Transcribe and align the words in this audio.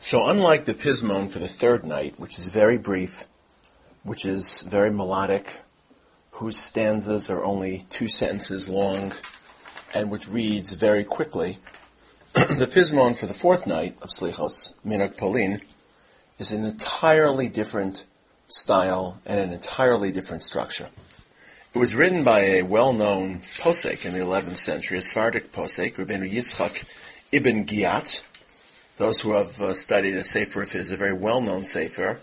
So 0.00 0.28
unlike 0.28 0.64
the 0.64 0.74
Pismon 0.74 1.28
for 1.28 1.40
the 1.40 1.48
third 1.48 1.84
night, 1.84 2.14
which 2.18 2.38
is 2.38 2.48
very 2.48 2.78
brief, 2.78 3.26
which 4.04 4.24
is 4.24 4.62
very 4.62 4.90
melodic, 4.90 5.48
whose 6.30 6.56
stanzas 6.56 7.30
are 7.30 7.44
only 7.44 7.84
two 7.90 8.08
sentences 8.08 8.68
long, 8.68 9.12
and 9.92 10.10
which 10.10 10.28
reads 10.28 10.74
very 10.74 11.02
quickly, 11.02 11.58
the 12.32 12.70
Pismon 12.72 13.18
for 13.18 13.26
the 13.26 13.34
fourth 13.34 13.66
night 13.66 13.96
of 14.00 14.10
Slichos, 14.10 14.76
Minag 14.86 15.18
Polin, 15.18 15.60
is 16.38 16.52
an 16.52 16.64
entirely 16.64 17.48
different 17.48 18.06
style 18.46 19.20
and 19.26 19.40
an 19.40 19.52
entirely 19.52 20.12
different 20.12 20.42
structure. 20.42 20.88
It 21.74 21.78
was 21.78 21.96
written 21.96 22.22
by 22.22 22.40
a 22.40 22.62
well-known 22.62 23.40
posek 23.40 24.06
in 24.06 24.12
the 24.12 24.20
11th 24.24 24.58
century, 24.58 24.98
a 24.98 25.02
Sephardic 25.02 25.50
posek, 25.52 25.96
Rabbeinu 25.96 26.32
Yitzchak 26.32 26.88
ibn 27.32 27.66
Giyat. 27.66 28.22
Those 28.98 29.20
who 29.20 29.32
have 29.32 29.62
uh, 29.62 29.74
studied 29.74 30.14
a 30.14 30.24
sefer 30.24 30.62
of 30.62 30.72
his, 30.72 30.90
a 30.90 30.96
very 30.96 31.12
well-known 31.12 31.62
sefer, 31.62 32.18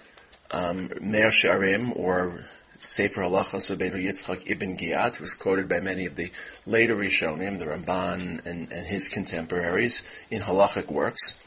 um, 0.52 0.90
Meir 1.00 1.30
Sharim, 1.30 1.96
or 1.98 2.44
Sefer 2.80 3.22
Halachos 3.22 3.74
Rabbeinu 3.74 4.04
Yitzchak 4.04 4.44
ibn 4.46 4.76
Giyat, 4.76 5.22
was 5.22 5.36
quoted 5.36 5.70
by 5.70 5.80
many 5.80 6.06
of 6.06 6.16
the 6.16 6.32
later 6.66 6.94
Rishonim, 6.94 7.60
the 7.60 7.66
Ramban 7.66 8.46
and, 8.46 8.72
and 8.74 8.88
his 8.88 9.08
contemporaries, 9.08 10.04
in 10.30 10.42
halachic 10.42 10.92
works. 10.92 11.40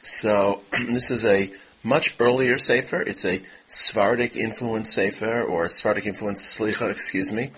So 0.00 0.62
this 0.70 1.10
is 1.10 1.26
a 1.26 1.52
much 1.84 2.16
earlier 2.18 2.56
sefer. 2.56 3.02
It's 3.02 3.26
a 3.26 3.42
Sephardic 3.66 4.34
influence 4.34 4.94
sefer, 4.94 5.42
or 5.42 5.68
Sephardic 5.68 6.06
influence 6.06 6.58
slicha, 6.58 6.90
excuse 6.90 7.30
me. 7.30 7.50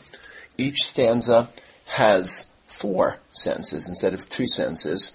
Each 0.59 0.83
stanza 0.83 1.51
has 1.87 2.47
four 2.67 3.19
sentences 3.31 3.89
instead 3.89 4.13
of 4.13 4.29
two 4.29 4.47
sentences. 4.47 5.13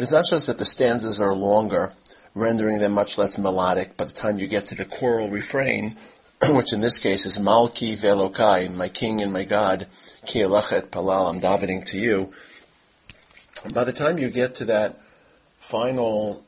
But 0.00 0.04
it's 0.04 0.12
not 0.12 0.30
just 0.30 0.46
that 0.46 0.56
the 0.56 0.64
stanzas 0.64 1.20
are 1.20 1.34
longer, 1.34 1.92
rendering 2.34 2.78
them 2.78 2.92
much 2.92 3.18
less 3.18 3.36
melodic 3.36 3.98
by 3.98 4.04
the 4.04 4.14
time 4.14 4.38
you 4.38 4.46
get 4.46 4.64
to 4.68 4.74
the 4.74 4.86
choral 4.86 5.28
refrain, 5.28 5.96
which 6.48 6.72
in 6.72 6.80
this 6.80 6.98
case 6.98 7.26
is 7.26 7.36
Malki 7.36 7.98
Velokai, 7.98 8.74
my 8.74 8.88
king 8.88 9.20
and 9.20 9.30
my 9.30 9.44
God, 9.44 9.88
Ki 10.24 10.40
Elachet 10.40 10.90
Palal, 10.90 11.28
I'm 11.28 11.38
davening 11.38 11.84
to 11.88 11.98
you. 11.98 12.32
By 13.74 13.84
the 13.84 13.92
time 13.92 14.16
you 14.16 14.30
get 14.30 14.54
to 14.54 14.64
that 14.64 14.98
final 15.58 16.46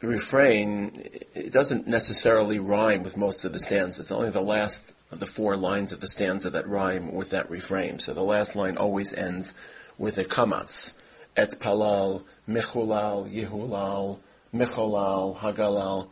refrain, 0.00 0.92
it 1.34 1.52
doesn't 1.52 1.86
necessarily 1.86 2.58
rhyme 2.58 3.02
with 3.02 3.18
most 3.18 3.44
of 3.44 3.52
the 3.52 3.60
stanzas. 3.60 4.00
It's 4.00 4.12
only 4.12 4.30
the 4.30 4.40
last 4.40 4.96
of 5.12 5.20
the 5.20 5.26
four 5.26 5.58
lines 5.58 5.92
of 5.92 6.00
the 6.00 6.08
stanza 6.08 6.48
that 6.48 6.66
rhyme 6.66 7.12
with 7.12 7.32
that 7.32 7.50
refrain. 7.50 7.98
So 7.98 8.14
the 8.14 8.22
last 8.22 8.56
line 8.56 8.78
always 8.78 9.12
ends 9.12 9.52
with 9.98 10.16
a 10.16 10.24
kamatz. 10.24 11.02
Et 11.36 11.60
palal, 11.60 12.24
mechulal, 12.48 13.28
yehulal, 13.30 14.18
mecholal, 14.54 15.36
hagalal. 15.36 16.08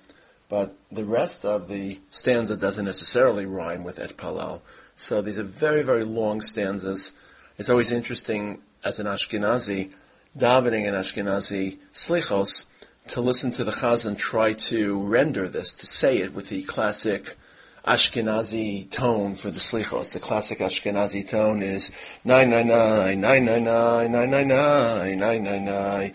But 0.48 0.76
the 0.92 1.04
rest 1.04 1.44
of 1.44 1.68
the 1.68 1.98
stanza 2.10 2.56
doesn't 2.56 2.84
necessarily 2.84 3.46
rhyme 3.46 3.82
with 3.82 3.98
et 3.98 4.16
palal. 4.16 4.62
So 4.94 5.20
these 5.22 5.38
are 5.38 5.42
very, 5.42 5.82
very 5.82 6.04
long 6.04 6.40
stanzas. 6.40 7.14
It's 7.58 7.70
always 7.70 7.90
interesting 7.90 8.60
as 8.84 9.00
an 9.00 9.06
Ashkenazi, 9.06 9.92
davening 10.38 10.86
an 10.86 10.94
Ashkenazi 10.94 11.78
slichos, 11.92 12.66
to 13.08 13.20
listen 13.20 13.50
to 13.52 13.64
the 13.64 13.70
Chazan 13.70 14.18
try 14.18 14.52
to 14.52 15.00
render 15.02 15.48
this, 15.48 15.74
to 15.74 15.86
say 15.86 16.18
it 16.18 16.34
with 16.34 16.48
the 16.48 16.62
classic 16.62 17.36
Ashkenazi 17.86 18.90
tone 18.90 19.36
for 19.36 19.48
the 19.48 19.60
slichos. 19.60 20.12
The 20.12 20.20
classic 20.20 20.58
Ashkenazi 20.58 21.28
tone 21.28 21.62
is 21.62 21.92
nine 22.24 22.50
nine 22.50 22.66
nine 22.66 23.20
nine 23.20 23.44
nine 23.44 23.64
nine 23.64 24.10
nine 24.10 24.30
nine 24.30 24.48
nine 24.48 25.18
nine 25.18 25.38
nine 25.38 25.64
nine 25.64 25.64
nine 25.64 26.14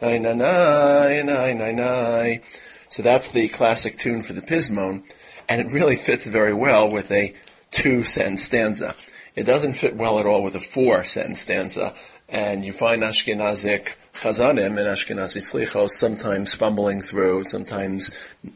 nine 0.00 0.38
nine 0.38 1.26
nine 1.26 1.58
nine 1.58 1.76
nine. 1.76 2.40
So 2.88 3.02
that's 3.02 3.32
the 3.32 3.48
classic 3.48 3.96
tune 3.96 4.22
for 4.22 4.32
the 4.32 4.40
Pismon, 4.40 5.02
and 5.48 5.60
it 5.60 5.72
really 5.72 5.96
fits 5.96 6.26
very 6.26 6.54
well 6.54 6.90
with 6.90 7.12
a 7.12 7.34
two 7.70 8.02
sentence 8.02 8.44
stanza. 8.44 8.94
It 9.36 9.44
doesn't 9.44 9.74
fit 9.74 9.96
well 9.96 10.20
at 10.20 10.26
all 10.26 10.42
with 10.42 10.54
a 10.54 10.60
four 10.60 11.04
sentence 11.04 11.40
stanza 11.40 11.92
and 12.28 12.64
you 12.64 12.72
find 12.72 13.02
Ashkenazic 13.02 13.96
chazanim 14.14 14.78
and 14.78 14.88
Ashkenazi 14.88 15.42
slichos 15.42 15.90
sometimes 15.90 16.54
fumbling 16.54 17.00
through, 17.00 17.44
sometimes 17.44 18.10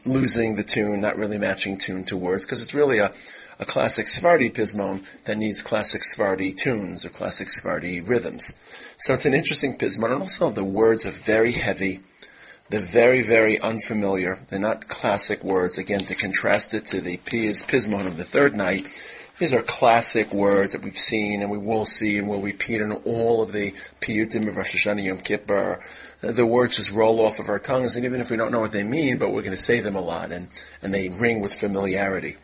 losing 0.05 0.55
the 0.55 0.63
tune, 0.63 1.01
not 1.01 1.17
really 1.17 1.37
matching 1.37 1.77
tune 1.77 2.03
to 2.05 2.17
words, 2.17 2.45
because 2.45 2.61
it's 2.61 2.73
really 2.73 2.99
a, 2.99 3.11
a 3.59 3.65
classic 3.65 4.05
Sephardi 4.05 4.49
pismon 4.49 5.03
that 5.25 5.37
needs 5.37 5.61
classic 5.61 6.03
Sephardi 6.03 6.53
tunes 6.53 7.05
or 7.05 7.09
classic 7.09 7.49
Sephardi 7.49 8.01
rhythms. 8.01 8.59
So 8.97 9.13
it's 9.13 9.25
an 9.25 9.33
interesting 9.33 9.77
pismon, 9.77 10.11
and 10.11 10.21
also 10.21 10.49
the 10.49 10.63
words 10.63 11.05
are 11.05 11.11
very 11.11 11.51
heavy. 11.51 11.99
They're 12.69 12.79
very, 12.79 13.23
very 13.23 13.59
unfamiliar. 13.59 14.37
They're 14.47 14.59
not 14.59 14.87
classic 14.87 15.43
words. 15.43 15.77
Again, 15.77 16.01
to 16.01 16.15
contrast 16.15 16.73
it 16.73 16.85
to 16.87 17.01
the 17.01 17.17
pismon 17.17 18.07
of 18.07 18.15
the 18.15 18.23
third 18.23 18.55
night, 18.55 18.85
these 19.39 19.53
are 19.53 19.61
classic 19.61 20.33
words 20.33 20.73
that 20.73 20.83
we've 20.83 20.97
seen 20.97 21.41
and 21.41 21.49
we 21.49 21.57
will 21.57 21.85
see 21.85 22.17
and 22.17 22.27
will 22.27 22.41
repeat 22.41 22.81
in 22.81 22.91
all 22.91 23.41
of 23.41 23.53
the 23.53 23.71
piyutim 24.01 24.47
of 24.47 24.57
Rosh 24.57 24.75
Hashanah 24.75 25.03
Yom 25.03 25.17
Kippur. 25.17 25.81
The 26.21 26.45
words 26.45 26.75
just 26.75 26.91
roll 26.91 27.21
off 27.25 27.39
of 27.39 27.47
our 27.47 27.59
tongues, 27.59 27.95
and 27.95 28.03
even 28.03 28.19
if 28.19 28.29
we 28.29 28.35
don't 28.35 28.51
know 28.51 28.59
what 28.59 28.73
they 28.73 28.83
mean, 28.83 29.17
but 29.17 29.29
we're 29.31 29.41
going 29.41 29.55
to 29.55 29.57
say 29.57 29.79
them 29.79 29.95
a 29.95 30.01
lot, 30.01 30.33
and, 30.33 30.49
and 30.81 30.93
they 30.93 31.07
ring 31.07 31.41
with 31.41 31.53
familiarity. 31.53 32.35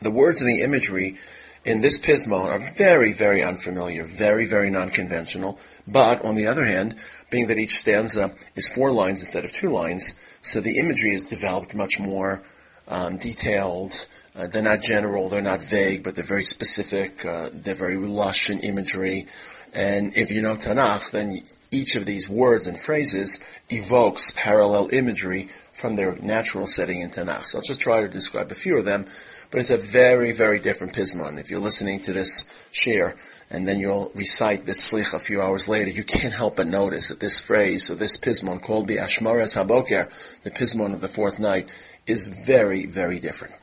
The 0.00 0.12
words 0.12 0.40
and 0.40 0.48
the 0.48 0.62
imagery 0.62 1.18
in 1.64 1.80
this 1.80 2.00
pismon 2.00 2.44
are 2.44 2.72
very, 2.76 3.12
very 3.12 3.42
unfamiliar, 3.42 4.04
very, 4.04 4.46
very 4.46 4.70
non-conventional, 4.70 5.58
but 5.88 6.24
on 6.24 6.36
the 6.36 6.46
other 6.46 6.64
hand, 6.64 6.94
being 7.30 7.48
that 7.48 7.58
each 7.58 7.76
stanza 7.76 8.32
is 8.54 8.72
four 8.72 8.92
lines 8.92 9.18
instead 9.18 9.44
of 9.44 9.50
two 9.50 9.70
lines, 9.70 10.14
so 10.40 10.60
the 10.60 10.78
imagery 10.78 11.14
is 11.14 11.28
developed 11.28 11.74
much 11.74 11.98
more 11.98 12.44
um, 12.88 13.16
detailed, 13.18 14.08
uh, 14.36 14.46
they're 14.46 14.62
not 14.62 14.80
general, 14.82 15.28
they're 15.28 15.42
not 15.42 15.62
vague, 15.62 16.04
but 16.04 16.14
they're 16.14 16.24
very 16.24 16.42
specific. 16.42 17.24
Uh, 17.24 17.48
they're 17.52 17.74
very 17.74 17.96
lush 17.96 18.50
in 18.50 18.60
imagery. 18.60 19.26
And 19.74 20.16
if 20.16 20.30
you 20.30 20.42
know 20.42 20.54
Tanakh, 20.54 21.10
then 21.10 21.40
each 21.70 21.96
of 21.96 22.06
these 22.06 22.28
words 22.28 22.66
and 22.66 22.80
phrases 22.80 23.42
evokes 23.68 24.32
parallel 24.36 24.88
imagery 24.92 25.48
from 25.72 25.96
their 25.96 26.16
natural 26.16 26.66
setting 26.66 27.00
in 27.00 27.10
Tanakh. 27.10 27.44
So 27.44 27.58
I'll 27.58 27.62
just 27.62 27.80
try 27.80 28.00
to 28.00 28.08
describe 28.08 28.50
a 28.50 28.54
few 28.54 28.78
of 28.78 28.84
them, 28.84 29.06
but 29.50 29.60
it's 29.60 29.70
a 29.70 29.76
very, 29.76 30.32
very 30.32 30.58
different 30.58 30.94
pismon. 30.94 31.38
If 31.38 31.50
you're 31.50 31.60
listening 31.60 32.00
to 32.00 32.12
this 32.12 32.68
share, 32.70 33.16
and 33.50 33.66
then 33.66 33.78
you'll 33.78 34.12
recite 34.14 34.66
this 34.66 34.92
slich 34.92 35.14
a 35.14 35.18
few 35.18 35.40
hours 35.40 35.68
later, 35.68 35.90
you 35.90 36.04
can't 36.04 36.34
help 36.34 36.56
but 36.56 36.66
notice 36.66 37.08
that 37.08 37.20
this 37.20 37.40
phrase, 37.40 37.90
or 37.90 37.94
this 37.94 38.18
pismon 38.18 38.60
called 38.60 38.88
the 38.88 38.96
Ashmaras 38.96 39.56
Haboker, 39.56 40.08
the 40.42 40.50
pismon 40.50 40.92
of 40.92 41.00
the 41.00 41.08
fourth 41.08 41.38
night, 41.40 41.70
is 42.08 42.28
very, 42.46 42.86
very 42.86 43.18
different. 43.18 43.54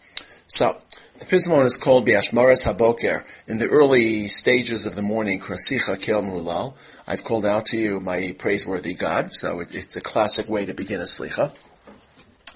So, 0.47 0.77
the 1.17 1.25
Pismon 1.25 1.65
is 1.65 1.77
called 1.77 2.05
Biashmaras 2.05 2.65
Haboker. 2.65 3.23
In 3.47 3.57
the 3.57 3.67
early 3.67 4.27
stages 4.27 4.85
of 4.85 4.95
the 4.95 5.01
morning, 5.01 5.39
Krasicha 5.39 6.01
Kel 6.01 6.21
Mulal, 6.23 6.73
I've 7.07 7.23
called 7.23 7.45
out 7.45 7.67
to 7.67 7.77
you 7.77 7.99
my 7.99 8.35
praiseworthy 8.37 8.93
God, 8.93 9.33
so 9.33 9.61
it, 9.61 9.73
it's 9.73 9.95
a 9.95 10.01
classic 10.01 10.49
way 10.49 10.65
to 10.65 10.73
begin 10.73 10.99
a 10.99 11.05
Slicha. 11.05 11.55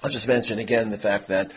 I'll 0.04 0.10
just 0.10 0.28
mention 0.28 0.58
again 0.58 0.90
the 0.90 0.98
fact 0.98 1.28
that 1.28 1.52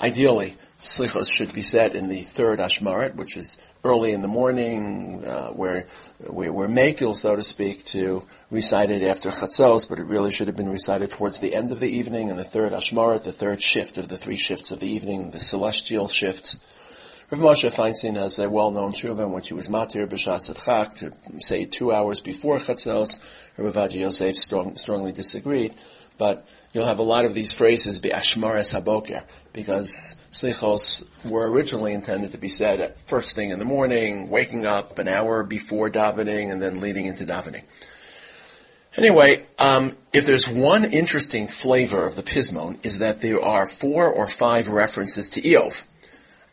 ideally, 0.00 0.54
Slichos 0.82 1.30
should 1.30 1.52
be 1.52 1.62
said 1.62 1.94
in 1.94 2.08
the 2.08 2.22
third 2.22 2.58
Ashmaret, 2.58 3.14
which 3.14 3.36
is 3.36 3.60
early 3.84 4.12
in 4.12 4.22
the 4.22 4.28
morning, 4.28 5.24
uh, 5.24 5.48
where 5.48 5.86
we're 6.28 6.68
makil, 6.68 7.14
so 7.14 7.36
to 7.36 7.42
speak, 7.42 7.84
to 7.84 8.22
recite 8.50 8.90
it 8.90 9.02
after 9.02 9.30
chatzos, 9.30 9.88
but 9.88 9.98
it 9.98 10.04
really 10.04 10.30
should 10.30 10.48
have 10.48 10.56
been 10.56 10.68
recited 10.68 11.10
towards 11.10 11.38
the 11.38 11.54
end 11.54 11.70
of 11.70 11.78
the 11.78 11.88
evening 11.88 12.30
and 12.30 12.38
the 12.38 12.44
third 12.44 12.72
ashmarat, 12.72 13.22
the 13.22 13.32
third 13.32 13.62
shift 13.62 13.96
of 13.96 14.08
the 14.08 14.18
three 14.18 14.36
shifts 14.36 14.72
of 14.72 14.80
the 14.80 14.88
evening, 14.88 15.30
the 15.30 15.38
celestial 15.38 16.08
shifts. 16.08 16.60
Rav 17.30 17.40
Moshe 17.40 17.72
Feinstein 17.72 18.16
has 18.16 18.40
a 18.40 18.50
well-known 18.50 18.90
tshuva 18.90 19.26
in 19.26 19.30
which 19.30 19.48
he 19.48 19.54
was 19.54 19.68
matir 19.68 20.04
b'shas 20.08 20.52
chak 20.64 20.94
to 20.94 21.12
say 21.40 21.64
two 21.64 21.92
hours 21.92 22.20
before 22.20 22.58
chatzos. 22.58 23.20
Rav 23.56 23.94
Yosef 23.94 24.34
strong, 24.34 24.74
strongly 24.74 25.12
disagreed, 25.12 25.72
but 26.18 26.44
you'll 26.72 26.86
have 26.86 26.98
a 26.98 27.04
lot 27.04 27.26
of 27.26 27.34
these 27.34 27.54
phrases 27.54 28.00
be 28.00 28.08
ashmares 28.08 28.74
haboker 28.74 29.22
because 29.52 30.20
slichos 30.32 31.30
were 31.30 31.48
originally 31.48 31.92
intended 31.92 32.32
to 32.32 32.38
be 32.38 32.48
said 32.48 32.80
at 32.80 33.00
first 33.00 33.36
thing 33.36 33.50
in 33.50 33.60
the 33.60 33.64
morning, 33.64 34.28
waking 34.28 34.66
up 34.66 34.98
an 34.98 35.06
hour 35.06 35.44
before 35.44 35.88
davening, 35.88 36.50
and 36.50 36.60
then 36.60 36.80
leading 36.80 37.06
into 37.06 37.24
davening. 37.24 37.62
Anyway, 38.96 39.44
um, 39.58 39.96
if 40.12 40.26
there's 40.26 40.48
one 40.48 40.84
interesting 40.84 41.46
flavor 41.46 42.06
of 42.06 42.16
the 42.16 42.22
pismon 42.22 42.84
is 42.84 42.98
that 42.98 43.20
there 43.20 43.40
are 43.40 43.66
four 43.66 44.12
or 44.12 44.26
five 44.26 44.68
references 44.68 45.30
to 45.30 45.40
Eov, 45.40 45.86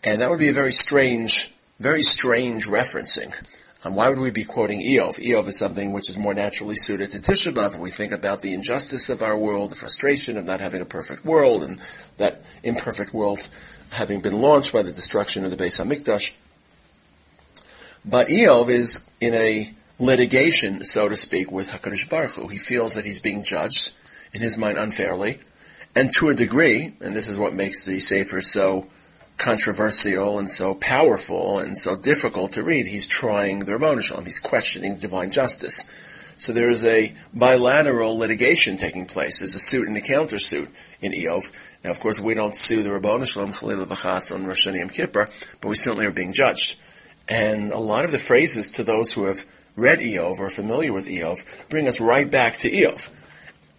and 0.04 0.22
that 0.22 0.30
would 0.30 0.40
be 0.40 0.50
a 0.50 0.54
very 0.54 0.72
strange, 0.72 1.52
very 1.80 2.04
strange 2.04 2.68
referencing. 2.68 3.34
Um, 3.84 3.96
why 3.96 4.10
would 4.10 4.20
we 4.20 4.30
be 4.30 4.44
quoting 4.44 4.82
Eov? 4.82 5.20
Eov 5.20 5.48
is 5.48 5.58
something 5.58 5.94
which 5.94 6.10
is 6.10 6.18
more 6.18 6.34
naturally 6.34 6.76
suited 6.76 7.10
to 7.12 7.18
Tisha 7.20 7.54
B'Av. 7.54 7.80
We 7.80 7.90
think 7.90 8.12
about 8.12 8.42
the 8.42 8.54
injustice 8.54 9.10
of 9.10 9.24
our 9.24 9.38
world, 9.38 9.72
the 9.72 9.76
frustration 9.76 10.38
of 10.38 10.46
not 10.46 10.62
having 10.62 10.82
a 10.82 10.86
perfect 10.86 11.26
world, 11.26 11.64
and 11.64 11.82
that 12.18 12.42
imperfect 12.64 13.14
world 13.14 13.48
having 13.92 14.22
been 14.22 14.42
launched 14.42 14.74
by 14.74 14.84
the 14.84 14.92
destruction 14.92 15.44
of 15.44 15.52
the 15.52 15.58
Beis 15.58 15.82
Hamikdash. 15.82 16.36
But 18.06 18.28
Eov 18.28 18.70
is 18.70 19.08
in 19.20 19.34
a 19.34 19.72
litigation, 20.00 20.84
so 20.84 21.10
to 21.10 21.16
speak, 21.16 21.52
with 21.52 21.72
Hakadosh 21.72 22.10
Baruch 22.10 22.36
Hu. 22.36 22.48
He 22.48 22.58
feels 22.58 22.96
that 22.96 23.06
he's 23.06 23.20
being 23.20 23.44
judged 23.44 23.94
in 24.34 24.42
his 24.42 24.58
mind 24.58 24.78
unfairly, 24.78 25.38
and 25.96 26.14
to 26.14 26.30
a 26.30 26.36
degree, 26.36 26.94
and 27.02 27.16
this 27.16 27.28
is 27.28 27.40
what 27.40 27.54
makes 27.54 27.86
the 27.86 28.00
Sefer 28.00 28.42
so 28.42 28.88
controversial 29.38 30.40
and 30.40 30.50
so 30.50 30.74
powerful 30.76 31.60
and 31.60 31.78
so 31.78 31.96
difficult 31.96 32.54
to 32.54 32.64
read, 32.64 32.88
he's 32.88 33.08
trying 33.08 33.60
the 33.60 33.72
Ribbono 33.72 34.02
Shel 34.02 34.18
Olam. 34.18 34.26
He's 34.26 34.40
questioning 34.40 34.98
divine 34.98 35.32
justice. 35.32 35.90
So 36.38 36.54
there 36.54 36.70
is 36.70 36.86
a 36.86 37.14
bilateral 37.34 38.18
litigation 38.18 38.78
taking 38.78 39.08
place. 39.08 39.40
There's 39.40 39.56
a 39.56 39.60
suit 39.60 39.88
and 39.88 39.98
a 39.98 40.02
countersuit 40.02 40.70
in 41.02 41.14
Eov. 41.14 41.52
Now, 41.84 41.90
of 41.90 42.00
course, 42.00 42.20
we 42.20 42.36
don't 42.36 42.56
sue 42.56 42.84
the 42.84 42.90
Ribbono 42.90 43.28
Shel 43.28 43.48
Olam 43.48 43.60
Chalil 43.60 43.86
V'chas 43.86 44.34
on 44.34 44.46
Rosh 44.46 44.68
Hashanah 44.68 44.94
Kippur, 44.94 45.30
but 45.62 45.70
we 45.70 45.76
certainly 45.76 46.06
are 46.06 46.12
being 46.12 46.34
judged. 46.34 46.80
And 47.28 47.72
a 47.72 47.80
lot 47.80 48.06
of 48.06 48.12
the 48.12 48.20
phrases 48.20 48.72
to 48.74 48.84
those 48.84 49.14
who 49.14 49.26
have 49.26 49.46
read 49.78 50.00
Eov 50.00 50.40
or 50.40 50.50
familiar 50.50 50.92
with 50.92 51.08
Eov 51.08 51.46
bring 51.70 51.88
us 51.88 52.02
right 52.02 52.30
back 52.30 52.58
to 52.58 52.70
Eov. 52.70 53.10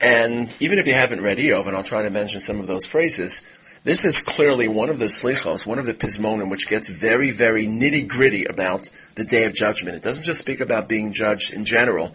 And 0.01 0.49
even 0.61 0.79
if 0.79 0.87
you 0.87 0.95
haven't 0.95 1.23
read 1.23 1.39
Eov, 1.39 1.67
and 1.67 1.77
I'll 1.77 1.83
try 1.83 2.03
to 2.03 2.11
mention 2.11 2.41
some 2.41 2.61
of 2.61 2.69
those 2.69 2.87
phrases, 2.87 3.59
this 3.83 4.05
is 4.05 4.23
clearly 4.23 4.69
one 4.69 4.91
of 4.91 5.01
the 5.01 5.07
slichos, 5.07 5.67
one 5.67 5.79
of 5.79 5.87
the 5.87 5.95
pismonim, 5.95 6.51
which 6.51 6.69
gets 6.69 6.89
very, 6.89 7.33
very 7.33 7.65
nitty 7.65 8.09
gritty 8.09 8.45
about 8.45 8.91
the 9.17 9.25
day 9.25 9.45
of 9.45 9.55
judgment. 9.55 9.97
It 9.97 10.03
doesn't 10.03 10.25
just 10.25 10.41
speak 10.41 10.61
about 10.61 10.89
being 10.89 11.13
judged 11.13 11.53
in 11.53 11.65
general, 11.65 12.15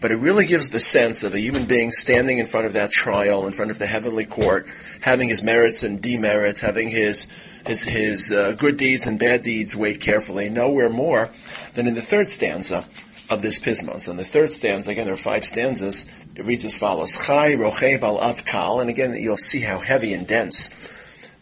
but 0.00 0.12
it 0.12 0.16
really 0.16 0.46
gives 0.46 0.70
the 0.70 0.80
sense 0.80 1.24
of 1.24 1.34
a 1.34 1.40
human 1.40 1.64
being 1.64 1.90
standing 1.90 2.38
in 2.38 2.46
front 2.46 2.66
of 2.66 2.74
that 2.74 2.92
trial, 2.92 3.46
in 3.46 3.52
front 3.52 3.72
of 3.72 3.78
the 3.78 3.86
heavenly 3.86 4.26
court, 4.26 4.68
having 5.00 5.28
his 5.28 5.42
merits 5.42 5.82
and 5.82 6.00
demerits, 6.00 6.60
having 6.60 6.88
his 6.88 7.28
his, 7.66 7.82
his 7.82 8.32
uh, 8.32 8.52
good 8.52 8.76
deeds 8.76 9.06
and 9.06 9.18
bad 9.18 9.42
deeds 9.42 9.74
weighed 9.74 10.00
carefully. 10.00 10.50
Nowhere 10.50 10.90
more 10.90 11.30
than 11.72 11.86
in 11.86 11.94
the 11.94 12.02
third 12.02 12.28
stanza 12.28 12.84
of 13.30 13.42
this 13.42 13.60
pismon. 13.60 14.00
So 14.02 14.10
in 14.10 14.16
the 14.16 14.24
third 14.24 14.52
stanza, 14.52 14.90
again, 14.90 15.06
there 15.06 15.14
are 15.14 15.18
five 15.18 15.44
stanzas. 15.44 16.10
It 16.36 16.44
reads 16.44 16.64
as 16.64 16.78
follows: 16.78 17.26
Chai 17.26 17.52
rochev 17.52 18.02
al 18.02 18.18
avkal, 18.18 18.80
and 18.80 18.90
again, 18.90 19.14
you'll 19.14 19.36
see 19.36 19.60
how 19.60 19.78
heavy 19.78 20.12
and 20.12 20.26
dense 20.26 20.92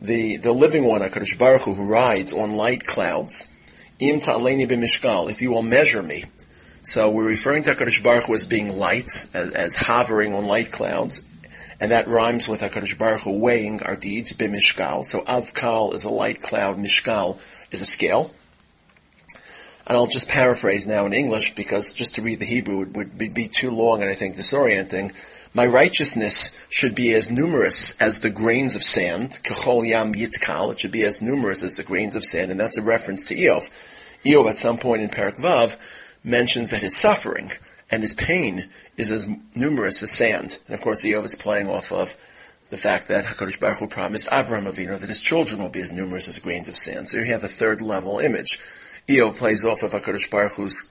the 0.03 0.37
the 0.37 0.53
living 0.53 0.85
one, 0.85 1.01
Hakadosh 1.01 1.39
Baruch 1.39 1.63
Hu, 1.63 1.75
who 1.75 1.85
rides 1.85 2.33
on 2.33 2.57
light 2.57 2.85
clouds. 2.85 3.51
Im 3.99 4.21
ta'aleni 4.21 4.67
b'mishkal, 4.67 5.31
if 5.31 5.41
you 5.43 5.53
will 5.53 5.63
measure 5.63 6.03
me. 6.03 6.25
So 6.83 7.09
we're 7.09 7.25
referring 7.25 7.63
to 7.65 7.75
Hakadosh 7.75 8.03
Baruch 8.03 8.25
Hu 8.25 8.35
as 8.35 8.47
being 8.47 8.77
light, 8.77 9.29
as, 9.33 9.51
as 9.51 9.77
hovering 9.77 10.35
on 10.35 10.47
light 10.47 10.73
clouds, 10.73 11.23
and 11.81 11.93
that 11.93 12.09
rhymes 12.09 12.49
with 12.49 12.63
Hakadosh 12.63 12.99
Baruch 12.99 13.21
Hu 13.21 13.31
weighing 13.31 13.83
our 13.83 13.95
deeds 13.95 14.33
b'mishkal. 14.33 15.05
So 15.05 15.21
avkal 15.21 15.95
is 15.95 16.05
a 16.05 16.11
light 16.11 16.43
cloud, 16.43 16.79
mishkal 16.79 17.39
is 17.71 17.81
a 17.81 17.87
scale. 17.87 18.35
And 19.87 19.97
I'll 19.97 20.07
just 20.07 20.29
paraphrase 20.29 20.87
now 20.87 21.07
in 21.07 21.13
English 21.13 21.55
because 21.55 21.93
just 21.93 22.15
to 22.15 22.23
read 22.23 22.39
the 22.39 22.47
Hebrew 22.47 22.79
would, 22.79 22.97
would 22.97 23.19
be, 23.19 23.29
be 23.29 23.49
too 23.49 23.71
long 23.71 24.01
and 24.01 24.11
I 24.11 24.15
think 24.15 24.37
disorienting. 24.37 25.13
My 25.55 25.67
righteousness 25.67 26.59
should 26.71 26.95
be 26.95 27.15
as 27.15 27.31
numerous 27.31 28.01
as 28.01 28.21
the 28.21 28.31
grains 28.31 28.75
of 28.75 28.83
sand. 28.83 29.31
Kechol 29.43 29.87
yam 29.87 30.15
yitkal. 30.15 30.73
It 30.73 30.79
should 30.79 30.93
be 30.93 31.05
as 31.05 31.21
numerous 31.21 31.63
as 31.63 31.77
the 31.77 31.83
grains 31.83 32.17
of 32.17 32.25
sand, 32.25 32.51
and 32.51 32.59
that's 32.59 32.79
a 32.79 32.83
reference 32.83 33.29
to 33.29 33.35
Eov. 33.35 33.71
Eov, 34.25 34.49
at 34.49 34.57
some 34.57 34.79
point 34.79 35.03
in 35.03 35.11
Parak 35.11 35.37
Vav, 35.37 35.79
mentions 36.25 36.71
that 36.71 36.81
his 36.81 36.97
suffering 36.97 37.51
and 37.91 38.03
his 38.03 38.15
pain 38.15 38.71
is 38.97 39.11
as 39.11 39.29
numerous 39.55 40.03
as 40.03 40.11
sand. 40.11 40.59
And 40.67 40.75
of 40.75 40.81
course, 40.81 41.05
Eov 41.05 41.25
is 41.25 41.35
playing 41.35 41.69
off 41.69 41.93
of 41.93 42.17
the 42.71 42.79
fact 42.79 43.09
that 43.09 43.27
Hakadosh 43.27 43.61
Baruch 43.61 43.81
Hu 43.81 43.87
promised 43.89 44.31
Avram 44.31 44.65
Avinu 44.65 44.99
that 44.99 45.09
his 45.09 45.21
children 45.21 45.61
will 45.61 45.69
be 45.69 45.83
as 45.83 45.93
numerous 45.93 46.29
as 46.29 46.39
grains 46.39 46.69
of 46.69 46.77
sand. 46.79 47.11
So 47.11 47.19
here 47.19 47.27
you 47.27 47.33
have 47.33 47.45
a 47.45 47.49
third 47.49 47.83
level 47.83 48.19
image. 48.19 48.59
Eov 49.09 49.39
plays 49.39 49.65
off 49.65 49.83
of 49.83 49.91
Hakadosh 49.91 50.31
Baruch 50.31 50.53
Hu's 50.53 50.91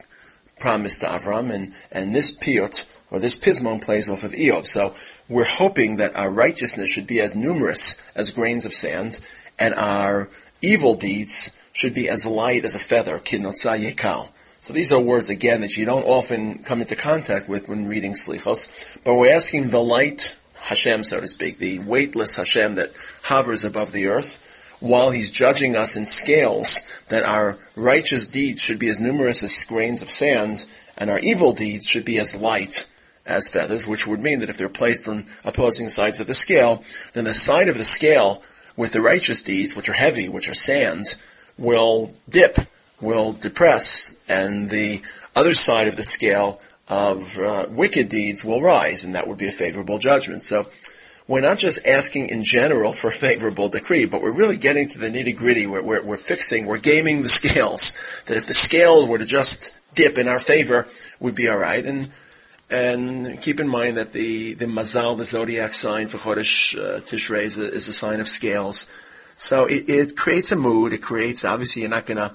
promise 0.60 1.00
to 1.00 1.08
Avram, 1.08 1.52
and 1.52 1.74
and 1.92 2.14
this 2.14 2.38
piyut 2.38 2.86
or 3.10 3.20
this 3.20 3.40
pismon 3.40 3.84
plays 3.84 4.10
off 4.10 4.24
of 4.24 4.32
Eov. 4.32 4.66
So 4.66 4.96
we're 5.28 5.44
hoping 5.44 5.98
that 5.98 6.16
our 6.16 6.30
righteousness 6.30 6.92
should 6.92 7.08
be 7.08 7.22
as 7.22 7.36
numerous 7.36 8.02
as 8.16 8.32
grains 8.32 8.66
of 8.66 8.74
sand, 8.74 9.20
and 9.58 9.74
our 9.76 10.30
evil 10.62 10.96
deeds 10.96 11.58
should 11.74 11.94
be 11.94 12.10
as 12.10 12.26
light 12.26 12.66
as 12.66 12.76
a 12.76 12.80
feather. 12.80 13.18
Kinotza 13.18 13.80
yekal. 13.80 14.30
So 14.60 14.74
these 14.74 14.94
are 14.94 15.02
words 15.02 15.32
again 15.32 15.62
that 15.62 15.76
you 15.76 15.86
don't 15.86 16.04
often 16.04 16.60
come 16.60 16.82
into 16.82 16.96
contact 16.96 17.50
with 17.50 17.68
when 17.68 17.88
reading 17.88 18.14
Slichos, 18.14 19.00
but 19.04 19.16
we're 19.16 19.34
asking 19.34 19.70
the 19.70 19.82
light 19.82 20.38
Hashem, 20.54 21.04
so 21.04 21.20
to 21.20 21.28
speak, 21.28 21.58
the 21.58 21.80
weightless 21.80 22.38
Hashem 22.38 22.76
that 22.76 22.92
hovers 23.24 23.66
above 23.66 23.92
the 23.92 24.08
earth, 24.08 24.48
while 24.82 25.12
he's 25.12 25.32
judging 25.32 25.78
us 25.78 25.96
in 25.96 26.06
scales, 26.06 27.06
that 27.08 27.24
our 27.24 27.58
righteous 27.78 28.28
deeds 28.28 28.62
should 28.62 28.80
be 28.80 28.90
as 28.90 29.00
numerous 29.00 29.44
as 29.44 29.64
grains 29.64 30.02
of 30.02 30.10
sand, 30.10 30.66
and 30.98 31.10
our 31.10 31.20
evil 31.20 31.54
deeds 31.54 31.88
should 31.88 32.04
be 32.04 32.20
as 32.20 32.42
light 32.42 32.88
as 33.26 33.48
feathers, 33.48 33.88
which 33.88 34.06
would 34.06 34.22
mean 34.22 34.40
that 34.40 34.50
if 34.50 34.58
they're 34.58 34.68
placed 34.68 35.08
on 35.08 35.26
opposing 35.46 35.88
sides 35.88 36.20
of 36.20 36.28
the 36.28 36.34
scale, 36.34 36.84
then 37.14 37.24
the 37.24 37.34
side 37.34 37.70
of 37.70 37.78
the 37.78 37.86
scale 37.86 38.44
with 38.76 38.92
the 38.92 39.02
righteous 39.02 39.44
deeds, 39.44 39.76
which 39.76 39.88
are 39.88 39.94
heavy, 39.94 40.28
which 40.28 40.50
are 40.50 40.54
sand, 40.54 41.06
will 41.58 42.14
dip 42.28 42.58
will 43.02 43.34
depress, 43.34 44.16
and 44.30 44.70
the 44.70 45.02
other 45.36 45.54
side 45.54 45.88
of 45.88 45.96
the 45.96 46.04
scale 46.04 46.62
of 46.88 47.38
uh, 47.40 47.66
wicked 47.70 48.10
deeds 48.10 48.46
will 48.46 48.62
rise, 48.62 49.04
and 49.04 49.16
that 49.16 49.28
would 49.28 49.38
be 49.38 49.48
a 49.48 49.52
favorable 49.52 49.98
judgment. 49.98 50.42
So 50.42 50.68
we're 51.32 51.40
not 51.40 51.58
just 51.58 51.88
asking 51.88 52.28
in 52.28 52.44
general 52.44 52.92
for 52.92 53.08
a 53.08 53.12
favorable 53.12 53.70
decree, 53.70 54.06
but 54.06 54.22
we're 54.22 54.36
really 54.36 54.58
getting 54.58 54.90
to 54.90 55.00
the 55.00 55.10
nitty 55.10 55.38
gritty. 55.38 55.66
We're, 55.66 55.82
we're, 55.82 56.04
we're, 56.04 56.18
fixing, 56.18 56.66
we're 56.66 56.78
gaming 56.78 57.22
the 57.22 57.30
scales. 57.30 58.24
That 58.28 58.36
if 58.36 58.48
the 58.48 58.54
scale 58.54 59.08
were 59.08 59.18
to 59.18 59.26
just 59.26 59.74
dip 59.96 60.18
in 60.18 60.28
our 60.28 60.40
favor, 60.40 60.88
we'd 61.22 61.36
be 61.36 61.48
all 61.48 61.58
right. 61.58 61.86
And 61.86 62.10
and 62.70 63.42
keep 63.42 63.62
in 63.62 63.70
mind 63.70 63.96
that 63.96 64.12
the 64.12 64.56
the 64.56 64.66
mazal, 64.66 65.18
the 65.18 65.24
zodiac 65.24 65.74
sign 65.74 66.08
for 66.08 66.18
Chodesh 66.18 66.78
uh, 66.78 67.00
Tishrei, 67.00 67.44
is 67.44 67.58
a, 67.58 67.74
is 67.74 67.88
a 67.88 67.94
sign 67.94 68.20
of 68.20 68.28
scales. 68.28 68.92
So 69.38 69.68
it, 69.68 69.90
it 69.90 70.18
creates 70.18 70.52
a 70.52 70.58
mood. 70.58 70.92
It 70.92 71.02
creates 71.02 71.46
obviously 71.46 71.84
you're 71.84 71.92
not 71.92 72.06
going 72.06 72.18
to 72.18 72.34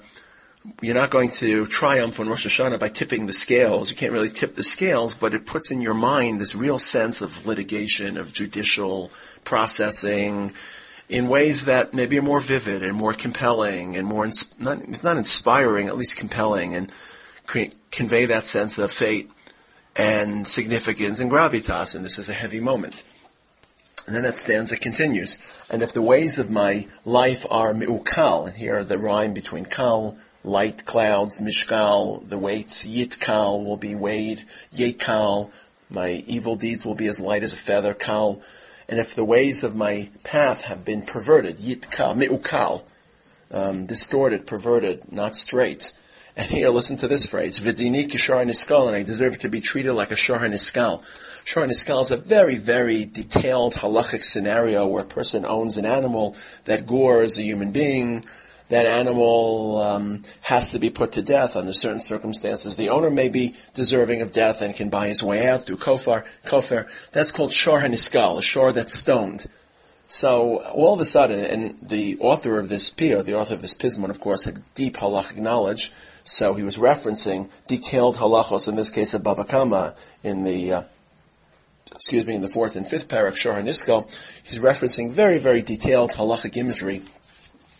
you're 0.81 0.95
not 0.95 1.11
going 1.11 1.29
to 1.29 1.65
triumph 1.65 2.19
on 2.19 2.29
Rosh 2.29 2.45
Hashanah 2.45 2.79
by 2.79 2.89
tipping 2.89 3.25
the 3.25 3.33
scales. 3.33 3.89
You 3.89 3.95
can't 3.95 4.13
really 4.13 4.29
tip 4.29 4.55
the 4.55 4.63
scales, 4.63 5.15
but 5.15 5.33
it 5.33 5.45
puts 5.45 5.71
in 5.71 5.81
your 5.81 5.93
mind 5.93 6.39
this 6.39 6.55
real 6.55 6.79
sense 6.79 7.21
of 7.21 7.45
litigation, 7.45 8.17
of 8.17 8.33
judicial 8.33 9.11
processing, 9.43 10.53
in 11.09 11.27
ways 11.29 11.65
that 11.65 11.93
maybe 11.93 12.19
are 12.19 12.23
more 12.23 12.39
vivid 12.39 12.83
and 12.83 12.95
more 12.95 13.13
compelling 13.13 13.95
and 13.95 14.05
more, 14.05 14.29
not, 14.59 15.03
not 15.03 15.17
inspiring, 15.17 15.87
at 15.87 15.97
least 15.97 16.17
compelling, 16.17 16.75
and 16.75 16.91
cre- 17.45 17.73
convey 17.91 18.25
that 18.25 18.45
sense 18.45 18.77
of 18.77 18.91
fate 18.91 19.31
and 19.95 20.47
significance 20.47 21.19
and 21.19 21.31
gravitas, 21.31 21.95
and 21.95 22.03
this 22.03 22.19
is 22.19 22.29
a 22.29 22.33
heavy 22.33 22.59
moment. 22.59 23.03
And 24.05 24.15
then 24.15 24.23
that 24.23 24.37
stanza 24.37 24.77
continues. 24.77 25.69
And 25.71 25.81
if 25.81 25.91
the 25.91 26.01
ways 26.01 26.39
of 26.39 26.51
my 26.51 26.87
life 27.03 27.45
are 27.49 27.73
mi'ukal, 27.73 28.47
and 28.47 28.55
here 28.55 28.83
the 28.83 28.97
rhyme 28.97 29.33
between 29.33 29.65
kal 29.65 30.17
light 30.47 30.85
clouds, 30.85 31.41
mishkal, 31.41 32.27
the 32.27 32.37
weights, 32.37 32.87
yitkal 32.87 33.65
will 33.65 33.77
be 33.77 33.93
weighed, 33.93 34.43
yekal, 34.73 35.51
my 35.89 36.23
evil 36.25 36.55
deeds 36.55 36.85
will 36.85 36.95
be 36.95 37.07
as 37.07 37.19
light 37.19 37.43
as 37.43 37.53
a 37.53 37.57
feather, 37.57 37.93
kal, 37.93 38.41
and 38.87 38.99
if 38.99 39.13
the 39.13 39.25
ways 39.25 39.65
of 39.65 39.75
my 39.75 40.09
path 40.23 40.63
have 40.63 40.85
been 40.85 41.01
perverted, 41.01 41.57
yitkal, 41.57 42.15
me'ukal, 42.15 42.83
um, 43.51 43.85
distorted, 43.85 44.47
perverted, 44.47 45.11
not 45.11 45.35
straight. 45.35 45.91
And 46.37 46.45
here, 46.45 46.69
listen 46.69 46.97
to 46.97 47.07
this 47.07 47.25
phrase, 47.25 47.59
vidini 47.59 48.07
kishar 48.07 48.45
niskal, 48.45 48.87
and 48.87 48.95
I 48.95 49.03
deserve 49.03 49.39
to 49.39 49.49
be 49.49 49.59
treated 49.59 49.93
like 49.93 50.11
a 50.11 50.15
shar 50.15 50.39
niskal. 50.39 51.03
Shar 51.43 51.65
niskal 51.65 52.03
is 52.03 52.11
a 52.11 52.17
very, 52.17 52.55
very 52.55 53.05
detailed 53.05 53.73
halachic 53.73 54.23
scenario 54.23 54.87
where 54.87 55.03
a 55.03 55.07
person 55.07 55.45
owns 55.45 55.77
an 55.77 55.85
animal 55.85 56.37
that 56.65 56.85
gores 56.85 57.37
a 57.37 57.43
human 57.43 57.71
being, 57.71 58.23
that 58.69 58.85
animal 58.85 59.77
um, 59.81 60.23
has 60.41 60.71
to 60.73 60.79
be 60.79 60.89
put 60.89 61.13
to 61.13 61.21
death 61.21 61.55
under 61.55 61.73
certain 61.73 61.99
circumstances. 61.99 62.75
The 62.75 62.89
owner 62.89 63.09
may 63.09 63.29
be 63.29 63.55
deserving 63.73 64.21
of 64.21 64.31
death 64.31 64.61
and 64.61 64.75
can 64.75 64.89
buy 64.89 65.07
his 65.07 65.23
way 65.23 65.47
out 65.47 65.65
through 65.65 65.77
kofar, 65.77 66.25
kofar. 66.45 66.87
That's 67.11 67.31
called 67.31 67.53
shor 67.53 67.81
haniskal, 67.81 68.39
a 68.39 68.41
shor 68.41 68.71
that's 68.71 68.93
stoned. 68.93 69.45
So 70.07 70.63
all 70.63 70.93
of 70.93 70.99
a 70.99 71.05
sudden, 71.05 71.43
and 71.43 71.77
the 71.81 72.17
author 72.19 72.59
of 72.59 72.69
this 72.69 72.91
piyut, 72.91 73.25
the 73.25 73.35
author 73.35 73.53
of 73.53 73.61
this 73.61 73.73
pismon, 73.73 74.09
of 74.09 74.19
course, 74.19 74.45
had 74.45 74.61
deep 74.73 74.95
halachic 74.95 75.37
knowledge. 75.37 75.91
So 76.23 76.53
he 76.53 76.63
was 76.63 76.77
referencing 76.77 77.49
detailed 77.67 78.17
halachos, 78.17 78.67
in 78.67 78.75
this 78.75 78.89
case 78.89 79.13
of 79.13 79.23
Bava 79.23 79.47
Kama, 79.47 79.95
in 80.23 80.43
the 80.43 80.73
uh, 80.73 80.81
excuse 81.95 82.25
me, 82.27 82.35
in 82.35 82.41
the 82.41 82.47
fourth 82.47 82.75
and 82.75 82.85
fifth 82.85 83.07
parak, 83.07 83.35
Shor 83.35 83.55
HaNiskal, 83.55 84.07
he's 84.43 84.59
referencing 84.59 85.09
very, 85.09 85.37
very 85.39 85.61
detailed 85.61 86.11
halachic 86.11 86.55
imagery 86.55 87.01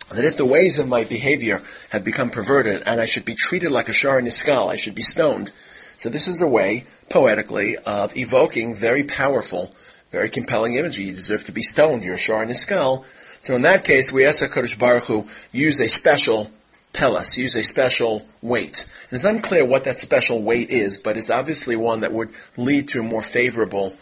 that 0.10 0.26
if 0.26 0.38
the 0.38 0.46
ways 0.46 0.80
of 0.80 0.88
my 0.88 1.04
behavior 1.04 1.62
have 1.90 2.06
become 2.06 2.30
perverted 2.30 2.84
and 2.86 3.02
I 3.02 3.06
should 3.06 3.26
be 3.26 3.36
treated 3.36 3.72
like 3.72 3.90
a 3.90 3.94
shar 3.94 4.22
niskal, 4.22 4.70
I 4.70 4.76
should 4.76 4.96
be 4.96 5.02
stoned. 5.02 5.52
So 5.98 6.10
this 6.10 6.28
is 6.28 6.42
a 6.42 6.48
way, 6.48 6.86
poetically, 7.10 7.76
of 7.78 8.16
evoking 8.16 8.76
very 8.76 9.04
powerful, 9.04 9.72
very 10.12 10.30
compelling 10.30 10.76
imagery. 10.76 11.06
You 11.06 11.12
deserve 11.12 11.44
to 11.46 11.52
be 11.52 11.64
stoned. 11.64 12.04
You're 12.04 12.16
a 12.16 12.20
shar 12.20 12.46
niskal. 12.46 13.04
So 13.42 13.56
in 13.56 13.64
that 13.64 13.84
case, 13.84 14.14
we 14.14 14.26
ask 14.26 14.44
HaKadosh 14.44 14.80
Baruch 14.80 15.08
Hu 15.08 15.28
use 15.52 15.80
a 15.82 15.88
special 15.88 16.52
pelas, 16.94 17.38
use 17.38 17.56
a 17.56 17.64
special 17.64 18.26
weight. 18.42 18.86
And 19.10 19.14
it's 19.14 19.26
unclear 19.26 19.66
what 19.66 19.84
that 19.86 19.98
special 19.98 20.42
weight 20.42 20.70
is, 20.70 20.98
but 21.00 21.18
it's 21.18 21.30
obviously 21.30 21.76
one 21.76 22.02
that 22.02 22.14
would 22.14 22.32
lead 22.58 22.88
to 22.90 23.02
a 23.02 23.04
more 23.04 23.22
favorable 23.22 23.94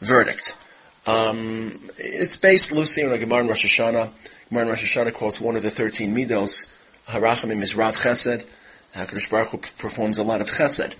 verdict. 0.00 0.56
Um, 1.06 1.80
it's 1.96 2.36
based 2.36 2.72
loosely 2.72 3.04
on 3.04 3.12
a 3.12 3.18
Gemara 3.18 3.42
in 3.42 3.48
Rosh 3.48 3.64
Hashanah. 3.64 4.10
Gemara 4.48 4.64
in 4.64 4.70
Rosh 4.70 4.96
Hashanah 4.96 5.12
calls 5.12 5.42
one 5.42 5.56
of 5.56 5.62
the 5.62 5.70
13 5.70 6.14
midos, 6.14 6.74
Harachamim 7.06 7.60
is 7.60 7.76
Rav 7.76 7.94
Chesed. 7.94 8.46
HaKadosh 8.94 9.30
Baruch 9.30 9.48
Hu 9.48 9.58
performs 9.58 10.16
a 10.16 10.22
lot 10.22 10.40
of 10.40 10.46
chesed. 10.46 10.94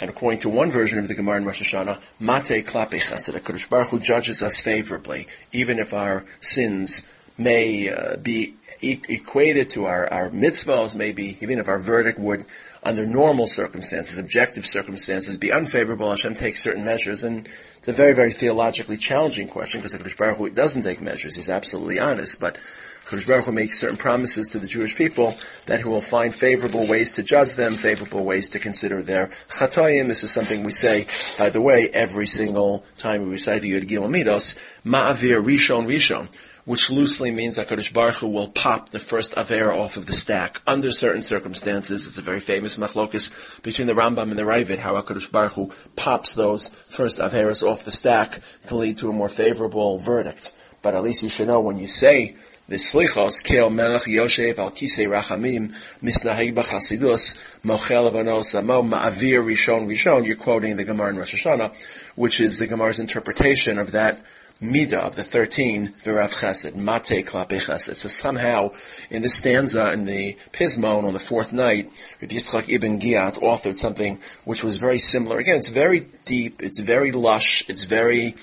And 0.00 0.08
according 0.08 0.38
to 0.40 0.48
one 0.48 0.70
version 0.70 1.00
of 1.00 1.08
the 1.08 1.14
Gemara 1.14 1.38
in 1.38 1.44
Rosh 1.44 1.62
Hashanah, 1.62 2.00
Mate 2.20 2.64
Klape 2.64 3.00
Chesed, 3.00 3.34
HaKadosh 3.34 3.68
Baruch 3.68 3.88
Hu 3.88 3.98
judges 3.98 4.44
us 4.44 4.62
favorably, 4.62 5.26
even 5.52 5.80
if 5.80 5.92
our 5.92 6.24
sins 6.38 7.04
may 7.36 7.88
uh, 7.88 8.18
be 8.18 8.54
e- 8.80 9.00
equated 9.08 9.70
to 9.70 9.86
our, 9.86 10.06
our 10.12 10.30
mitzvahs, 10.30 10.94
maybe 10.94 11.36
even 11.40 11.58
if 11.58 11.68
our 11.68 11.80
verdict 11.80 12.20
would, 12.20 12.44
under 12.84 13.04
normal 13.04 13.48
circumstances, 13.48 14.16
objective 14.16 14.64
circumstances, 14.64 15.38
be 15.38 15.52
unfavorable, 15.52 16.08
Hashem 16.08 16.34
takes 16.34 16.62
certain 16.62 16.84
measures, 16.84 17.24
and 17.24 17.48
it's 17.78 17.88
a 17.88 17.92
very, 17.92 18.14
very 18.14 18.30
theologically 18.30 18.96
challenging 18.96 19.48
question, 19.48 19.80
because 19.80 19.96
HaKadosh 19.96 20.16
Baruch 20.16 20.38
Hu 20.38 20.50
doesn't 20.50 20.82
take 20.84 21.00
measures, 21.00 21.34
he's 21.34 21.50
absolutely 21.50 21.98
honest, 21.98 22.40
but 22.40 22.58
HaKadosh 23.06 23.28
Baruch 23.28 23.44
Hu 23.46 23.52
makes 23.52 23.78
certain 23.78 23.96
promises 23.96 24.50
to 24.50 24.58
the 24.58 24.66
Jewish 24.66 24.96
people 24.96 25.34
that 25.66 25.80
he 25.80 25.84
will 25.86 26.00
find 26.00 26.34
favorable 26.34 26.86
ways 26.86 27.14
to 27.16 27.22
judge 27.22 27.56
them, 27.56 27.72
favorable 27.72 28.24
ways 28.24 28.50
to 28.50 28.58
consider 28.58 29.02
their 29.02 29.28
chatayim. 29.48 30.08
This 30.08 30.22
is 30.22 30.32
something 30.32 30.64
we 30.64 30.70
say, 30.70 31.06
by 31.38 31.50
the 31.50 31.60
way, 31.60 31.88
every 31.88 32.26
single 32.26 32.84
time 32.96 33.22
we 33.22 33.30
recite 33.30 33.62
the 33.62 33.72
Yud 33.72 33.88
Gil 33.88 34.08
Midos, 34.08 34.56
Ma'avir 34.84 35.42
Rishon 35.42 35.86
Rishon 35.86 36.28
which 36.64 36.90
loosely 36.90 37.30
means 37.30 37.56
that 37.56 37.68
Kadosh 37.68 37.92
Baruch 37.92 38.16
Hu 38.16 38.28
will 38.28 38.48
pop 38.48 38.90
the 38.90 38.98
first 38.98 39.34
Avera 39.34 39.76
off 39.76 39.96
of 39.96 40.06
the 40.06 40.12
stack 40.12 40.60
under 40.66 40.92
certain 40.92 41.22
circumstances. 41.22 42.06
It's 42.06 42.18
a 42.18 42.22
very 42.22 42.40
famous 42.40 42.76
machlokus 42.76 43.62
between 43.62 43.88
the 43.88 43.94
Rambam 43.94 44.30
and 44.30 44.38
the 44.38 44.44
Raavad, 44.44 44.78
how 44.78 45.00
Kadosh 45.02 45.30
Baruch 45.30 45.52
Hu 45.52 45.72
pops 45.96 46.34
those 46.34 46.68
first 46.68 47.18
Averas 47.18 47.66
off 47.66 47.84
the 47.84 47.90
stack 47.90 48.40
to 48.66 48.76
lead 48.76 48.98
to 48.98 49.10
a 49.10 49.12
more 49.12 49.28
favorable 49.28 49.98
verdict. 49.98 50.52
But 50.82 50.94
at 50.94 51.02
least 51.02 51.22
you 51.22 51.28
should 51.28 51.48
know 51.48 51.60
when 51.60 51.78
you 51.78 51.86
say 51.86 52.36
the 52.68 52.76
slichos 52.76 53.42
keel 53.42 53.70
melech 53.70 54.02
yoshev 54.02 54.58
al 54.58 54.70
kisei 54.70 55.08
rachamim 55.08 55.68
misnaheg 56.00 56.54
b'chasidus 56.54 57.60
mochel 57.64 58.10
avanos 58.10 58.56
amo 58.58 58.82
ma'avir 58.82 59.44
rishon 59.44 59.88
rishon. 59.88 60.24
You're 60.24 60.36
quoting 60.36 60.76
the 60.76 60.84
Gemara 60.84 61.10
in 61.10 61.16
Rosh 61.16 61.34
Hashanah, 61.34 62.14
which 62.16 62.40
is 62.40 62.58
the 62.58 62.66
Gemara's 62.66 63.00
interpretation 63.00 63.78
of 63.78 63.92
that 63.92 64.20
Mida 64.60 65.00
of 65.00 65.16
the 65.16 65.24
13, 65.24 65.88
Virav 65.88 66.30
Chesed, 66.40 66.76
Mate 66.76 67.26
Klape 67.26 67.60
Chesed. 67.60 67.96
So 67.96 68.08
somehow, 68.08 68.70
in 69.10 69.22
this 69.22 69.34
stanza, 69.34 69.92
in 69.92 70.04
the 70.04 70.34
Pismon 70.52 71.02
on 71.02 71.12
the 71.12 71.18
fourth 71.18 71.52
night, 71.52 71.86
Rabbi 72.20 72.36
Yitzchak 72.36 72.68
Ibn 72.68 73.00
Giat 73.00 73.40
authored 73.40 73.74
something 73.74 74.20
which 74.44 74.62
was 74.62 74.76
very 74.76 74.98
similar. 74.98 75.38
Again, 75.38 75.56
it's 75.56 75.70
very 75.70 76.06
deep, 76.24 76.62
it's 76.62 76.78
very 76.78 77.10
lush, 77.10 77.68
it's 77.68 77.84
very 77.84 78.36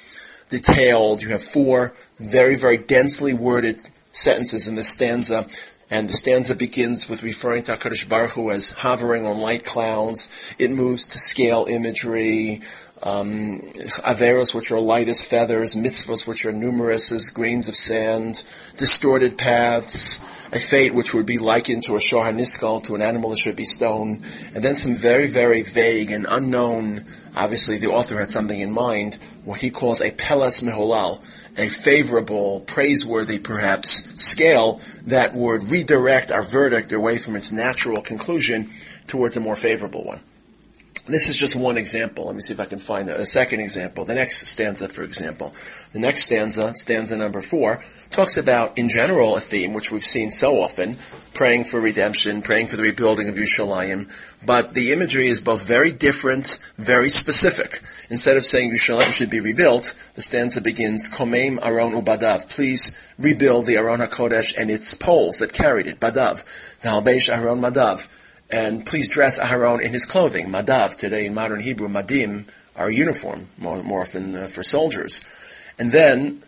detailed. 0.49 1.21
You 1.21 1.29
have 1.29 1.41
four 1.41 1.93
very, 2.19 2.55
very 2.55 2.77
densely 2.77 3.33
worded 3.33 3.77
sentences 4.19 4.67
in 4.67 4.75
this 4.75 4.89
stanza. 4.89 5.47
And 5.91 6.07
the 6.07 6.13
stanza 6.13 6.55
begins 6.55 7.09
with 7.09 7.23
referring 7.23 7.63
to 7.63 7.71
HaKadosh 7.71 8.07
Baruch 8.07 8.31
Hu 8.31 8.51
as 8.51 8.69
hovering 8.69 9.25
on 9.25 9.39
light 9.39 9.65
clouds. 9.65 10.29
It 10.59 10.69
moves 10.69 11.07
to 11.07 11.17
scale 11.17 11.65
imagery, 11.67 12.61
um, 13.01 13.61
averos 14.05 14.53
which 14.53 14.71
are 14.71 14.79
light 14.79 15.07
as 15.07 15.23
feathers, 15.23 15.75
mitzvahs 15.75 16.27
which 16.27 16.45
are 16.45 16.51
numerous 16.51 17.11
as 17.11 17.29
grains 17.29 17.67
of 17.67 17.75
sand, 17.75 18.43
distorted 18.77 19.37
paths, 19.37 20.19
a 20.51 20.59
fate 20.59 20.93
which 20.93 21.13
would 21.13 21.25
be 21.25 21.37
likened 21.37 21.83
to 21.83 21.95
a 21.95 21.99
shohar 21.99 22.35
niskal, 22.35 22.83
to 22.83 22.95
an 22.95 23.01
animal 23.01 23.29
that 23.29 23.39
should 23.39 23.55
be 23.55 23.65
stone, 23.65 24.21
and 24.53 24.63
then 24.63 24.75
some 24.75 24.93
very, 24.93 25.27
very 25.27 25.61
vague 25.63 26.11
and 26.11 26.27
unknown, 26.29 27.05
obviously 27.35 27.77
the 27.77 27.87
author 27.87 28.19
had 28.19 28.29
something 28.29 28.59
in 28.59 28.71
mind, 28.71 29.15
what 29.45 29.61
he 29.61 29.69
calls 29.69 30.01
a 30.01 30.11
pelas 30.11 30.61
meholal, 30.61 31.23
a 31.57 31.69
favorable, 31.69 32.61
praiseworthy 32.61 33.39
perhaps, 33.39 34.21
scale 34.21 34.81
that 35.07 35.33
would 35.33 35.63
redirect 35.65 36.31
our 36.31 36.41
verdict 36.41 36.91
away 36.91 37.17
from 37.17 37.35
its 37.35 37.51
natural 37.51 38.01
conclusion 38.01 38.69
towards 39.07 39.37
a 39.37 39.39
more 39.39 39.55
favorable 39.55 40.03
one. 40.03 40.21
This 41.09 41.27
is 41.27 41.35
just 41.35 41.55
one 41.55 41.77
example. 41.77 42.25
Let 42.25 42.35
me 42.35 42.41
see 42.41 42.53
if 42.53 42.59
I 42.59 42.65
can 42.65 42.77
find 42.77 43.09
a, 43.09 43.25
second 43.25 43.61
example. 43.61 44.05
The 44.05 44.13
next 44.13 44.45
stanza, 44.47 44.87
for 44.87 45.01
example. 45.01 45.55
The 45.91 45.97
next 45.97 46.25
stanza, 46.25 46.75
stanza 46.75 47.17
number 47.17 47.41
four, 47.41 47.83
talks 48.11 48.37
about, 48.37 48.77
in 48.77 48.89
general, 48.89 49.35
a 49.35 49.39
theme 49.39 49.73
which 49.73 49.91
we've 49.91 50.05
seen 50.05 50.29
so 50.29 50.61
often, 50.61 50.97
praying 51.33 51.63
for 51.63 51.79
redemption, 51.79 52.43
praying 52.43 52.67
for 52.67 52.77
the 52.77 52.83
rebuilding 52.83 53.27
of 53.27 53.35
Yerushalayim, 53.35 54.07
but 54.45 54.75
the 54.75 54.91
imagery 54.91 55.27
is 55.27 55.41
both 55.41 55.67
very 55.67 55.91
different, 55.91 56.59
very 56.77 57.09
specific. 57.09 57.81
Instead 58.11 58.37
of 58.37 58.45
saying 58.45 58.71
Yerushalayim 58.71 59.11
should 59.11 59.31
be 59.31 59.39
rebuilt, 59.39 59.95
the 60.13 60.21
stanza 60.21 60.61
begins, 60.61 61.11
Komeim 61.11 61.59
Aron 61.65 61.93
Ubadav, 61.93 62.55
please 62.55 62.95
rebuild 63.17 63.65
the 63.65 63.77
Aron 63.77 63.99
HaKodesh 63.99 64.55
and 64.55 64.69
its 64.69 64.93
poles 64.93 65.39
that 65.39 65.53
carried 65.53 65.87
it, 65.87 65.99
Badav, 65.99 66.45
V'halbesh 66.81 67.35
Aron 67.35 67.61
Madav, 67.61 68.07
and 68.49 68.85
please 68.85 69.09
dress 69.09 69.39
Aharon 69.39 69.81
in 69.81 69.91
his 69.91 70.05
clothing. 70.05 70.47
Madav, 70.47 70.97
today 70.97 71.25
in 71.25 71.33
modern 71.33 71.59
Hebrew, 71.59 71.87
madim, 71.87 72.45
our 72.75 72.89
uniform, 72.89 73.47
more, 73.57 73.83
more 73.83 74.01
often 74.01 74.35
uh, 74.35 74.47
for 74.47 74.63
soldiers. 74.63 75.23
And 75.77 75.91
then, 75.91 76.41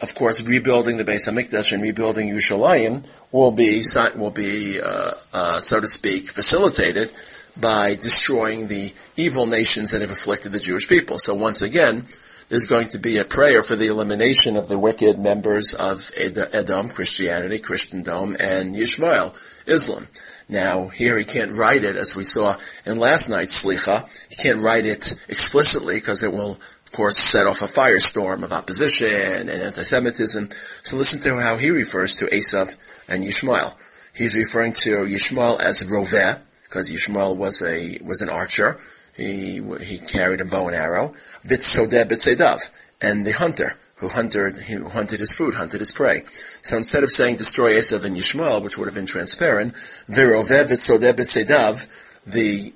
of 0.00 0.14
course, 0.14 0.42
rebuilding 0.42 0.96
the 0.96 1.04
Beis 1.04 1.28
Hamikdash 1.28 1.72
and 1.72 1.82
rebuilding 1.82 2.28
Yerushalayim 2.30 3.04
will 3.30 3.50
be, 3.50 3.84
will 4.16 4.30
be, 4.30 4.80
uh, 4.80 5.12
uh, 5.32 5.60
so 5.60 5.80
to 5.80 5.88
speak, 5.88 6.26
facilitated 6.26 7.12
by 7.60 7.94
destroying 7.96 8.68
the 8.68 8.92
evil 9.16 9.46
nations 9.46 9.92
that 9.92 10.00
have 10.00 10.10
afflicted 10.10 10.52
the 10.52 10.58
Jewish 10.58 10.88
people. 10.88 11.18
So 11.18 11.34
once 11.34 11.60
again, 11.60 12.06
there's 12.48 12.66
going 12.66 12.88
to 12.88 12.98
be 12.98 13.18
a 13.18 13.24
prayer 13.24 13.62
for 13.62 13.76
the 13.76 13.86
elimination 13.86 14.56
of 14.56 14.68
the 14.68 14.78
wicked 14.78 15.18
members 15.18 15.74
of 15.74 16.10
Edom, 16.16 16.88
Christianity, 16.88 17.58
Christendom, 17.58 18.36
and 18.38 18.74
Yishmael, 18.74 19.34
Islam. 19.66 20.06
Now, 20.48 20.88
here 20.88 21.18
he 21.18 21.24
can't 21.24 21.56
write 21.56 21.84
it 21.84 21.96
as 21.96 22.16
we 22.16 22.24
saw 22.24 22.54
in 22.84 22.98
last 22.98 23.30
night's 23.30 23.64
Slicha. 23.64 24.06
He 24.28 24.36
can't 24.36 24.60
write 24.60 24.86
it 24.86 25.14
explicitly 25.28 25.96
because 25.96 26.22
it 26.22 26.32
will, 26.32 26.52
of 26.52 26.92
course, 26.92 27.16
set 27.16 27.46
off 27.46 27.62
a 27.62 27.66
firestorm 27.66 28.42
of 28.42 28.52
opposition 28.52 29.48
and 29.48 29.50
anti-Semitism. 29.50 30.50
So 30.82 30.96
listen 30.96 31.20
to 31.22 31.40
how 31.40 31.56
he 31.56 31.70
refers 31.70 32.16
to 32.16 32.26
Esav 32.26 32.78
and 33.08 33.24
Yishmael. 33.24 33.74
He's 34.14 34.36
referring 34.36 34.72
to 34.84 35.06
Yishmael 35.06 35.60
as 35.60 35.84
Roveh, 35.84 36.38
because 36.64 36.92
Yishmael 36.92 37.36
was 37.36 37.62
a, 37.62 37.98
was 38.04 38.20
an 38.22 38.28
archer. 38.28 38.78
He, 39.16 39.62
he 39.80 39.98
carried 39.98 40.40
a 40.40 40.44
bow 40.44 40.68
and 40.68 40.76
arrow. 40.76 41.14
Vitzodeh 41.46 42.04
Bitzedav, 42.04 42.70
and 43.00 43.26
the 43.26 43.32
hunter 43.32 43.76
who 44.02 44.08
hunted, 44.08 44.56
who 44.56 44.88
hunted 44.88 45.20
his 45.20 45.32
food, 45.32 45.54
hunted 45.54 45.78
his 45.78 45.92
prey. 45.92 46.24
So 46.60 46.76
instead 46.76 47.04
of 47.04 47.10
saying 47.10 47.36
destroy 47.36 47.74
Esav 47.74 48.04
and 48.04 48.16
Yishmael, 48.16 48.60
which 48.60 48.76
would 48.76 48.86
have 48.86 48.96
been 48.96 49.06
transparent, 49.06 49.74
Virovev 50.10 50.72
Sedav, 50.72 51.88
the 52.26 52.72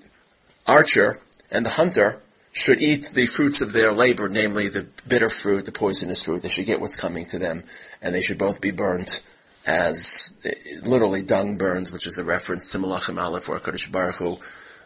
archer 0.69 1.17
and 1.51 1.67
the 1.67 1.71
hunter 1.71 2.23
should 2.53 2.81
eat 2.81 3.11
the 3.13 3.27
fruits 3.27 3.61
of 3.61 3.73
their 3.73 3.93
labor, 3.93 4.29
namely 4.29 4.69
the 4.69 4.87
bitter 5.09 5.29
fruit, 5.29 5.65
the 5.65 5.73
poisonous 5.73 6.23
fruit. 6.23 6.43
They 6.43 6.49
should 6.49 6.67
get 6.67 6.81
what's 6.81 6.99
coming 6.99 7.27
to 7.27 7.41
them, 7.41 7.65
and 8.01 8.15
they 8.15 8.23
should 8.23 8.39
both 8.39 8.61
be 8.61 8.71
burnt 8.71 9.25
as 9.67 10.41
literally 10.85 11.23
dung 11.23 11.59
burns, 11.59 11.91
which 11.91 12.07
is 12.07 12.19
a 12.19 12.25
reference 12.25 12.71
to 12.71 12.79
Malachim 12.79 13.21
Aleph, 13.21 13.49
where 13.49 13.59
Kodesh 13.59 13.91
Baruch 13.91 14.17
Hu 14.17 14.39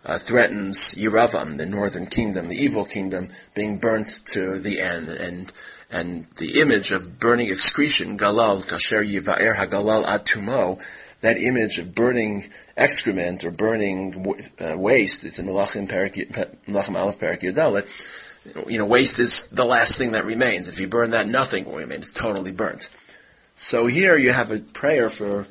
uh, 0.06 0.16
threatens 0.16 0.94
Yeravam, 0.94 1.59
the 1.59 1.66
northern 1.66 2.06
kingdom, 2.06 2.49
the 2.49 2.56
evil 2.56 2.87
kingdom, 2.87 3.28
being 3.54 3.78
burnt 3.78 4.09
to 4.28 4.59
the 4.59 4.80
end. 4.80 5.11
And 5.11 5.52
and 5.90 6.25
the 6.37 6.61
image 6.61 6.92
of 6.92 7.18
burning 7.18 7.49
excretion, 7.49 8.16
galal, 8.16 8.66
kasher 8.66 9.04
yivaer 9.04 9.56
hagalal 9.56 10.04
atumo, 10.04 10.80
that 11.20 11.37
image 11.37 11.78
of 11.78 11.94
burning 11.94 12.49
excrement 12.76 13.44
or 13.44 13.50
burning 13.50 14.25
uh, 14.61 14.76
waste, 14.76 15.25
it's 15.26 15.38
in 15.38 15.47
Melachim, 15.47 15.88
Melachim 15.88 16.97
Aleph 16.97 17.18
Perak 17.18 17.40
Yudalit, 17.40 17.87
you 18.68 18.78
know, 18.78 18.87
waste 18.87 19.20
is 19.20 19.49
the 19.50 19.64
last 19.64 19.99
thing 19.99 20.12
that 20.12 20.25
remains. 20.25 20.68
If 20.68 20.80
you 20.80 20.88
burn 20.88 21.11
that, 21.11 21.28
nothing 21.28 21.66
will 21.66 21.76
remain. 21.76 22.00
It's 22.00 22.14
totally 22.14 22.52
burnt. 22.52 22.88
So 23.56 23.87
here 23.87 24.16
you 24.16 24.32
have 24.32 24.50
a 24.50 24.59
prayer 24.59 25.11
for 25.11 25.47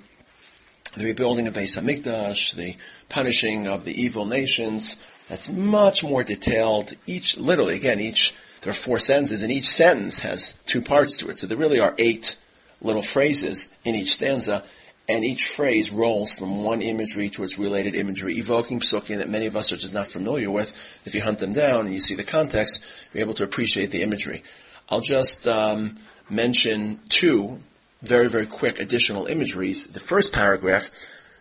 the 0.95 1.05
rebuilding 1.05 1.45
of 1.45 1.53
Beis 1.53 1.79
Hamikdash, 1.79 2.55
the 2.55 2.75
punishing 3.07 3.67
of 3.67 3.85
the 3.85 4.01
evil 4.01 4.25
nations. 4.25 4.95
That's 5.29 5.49
much 5.49 6.03
more 6.03 6.23
detailed. 6.23 6.93
Each, 7.05 7.37
literally, 7.37 7.75
again, 7.75 7.99
each 7.99 8.33
there 8.61 8.71
are 8.71 8.73
four 8.73 8.99
sentences, 8.99 9.41
and 9.41 9.51
each 9.51 9.67
sentence 9.67 10.19
has 10.21 10.53
two 10.65 10.81
parts 10.81 11.17
to 11.17 11.29
it. 11.29 11.37
So 11.37 11.47
there 11.47 11.57
really 11.57 11.79
are 11.79 11.95
eight 11.97 12.37
little 12.81 13.01
phrases 13.01 13.73
in 13.83 13.95
each 13.95 14.13
stanza, 14.13 14.63
and 15.07 15.25
each 15.25 15.43
phrase 15.43 15.91
rolls 15.91 16.37
from 16.37 16.63
one 16.63 16.81
imagery 16.81 17.29
to 17.29 17.43
its 17.43 17.57
related 17.57 17.95
imagery, 17.95 18.37
evoking 18.37 18.79
psukim 18.79 19.17
that 19.17 19.29
many 19.29 19.47
of 19.47 19.55
us 19.55 19.71
are 19.71 19.77
just 19.77 19.93
not 19.93 20.07
familiar 20.07 20.51
with. 20.51 21.01
If 21.05 21.15
you 21.15 21.21
hunt 21.21 21.39
them 21.39 21.51
down 21.51 21.85
and 21.85 21.93
you 21.93 21.99
see 21.99 22.15
the 22.15 22.23
context, 22.23 23.07
you're 23.13 23.23
able 23.23 23.33
to 23.35 23.43
appreciate 23.43 23.91
the 23.91 24.03
imagery. 24.03 24.43
I'll 24.87 25.01
just 25.01 25.47
um, 25.47 25.97
mention 26.29 26.99
two 27.09 27.59
very, 28.01 28.29
very 28.29 28.45
quick 28.45 28.79
additional 28.79 29.25
imageries. 29.25 29.87
The 29.87 29.99
first 29.99 30.33
paragraph 30.33 30.89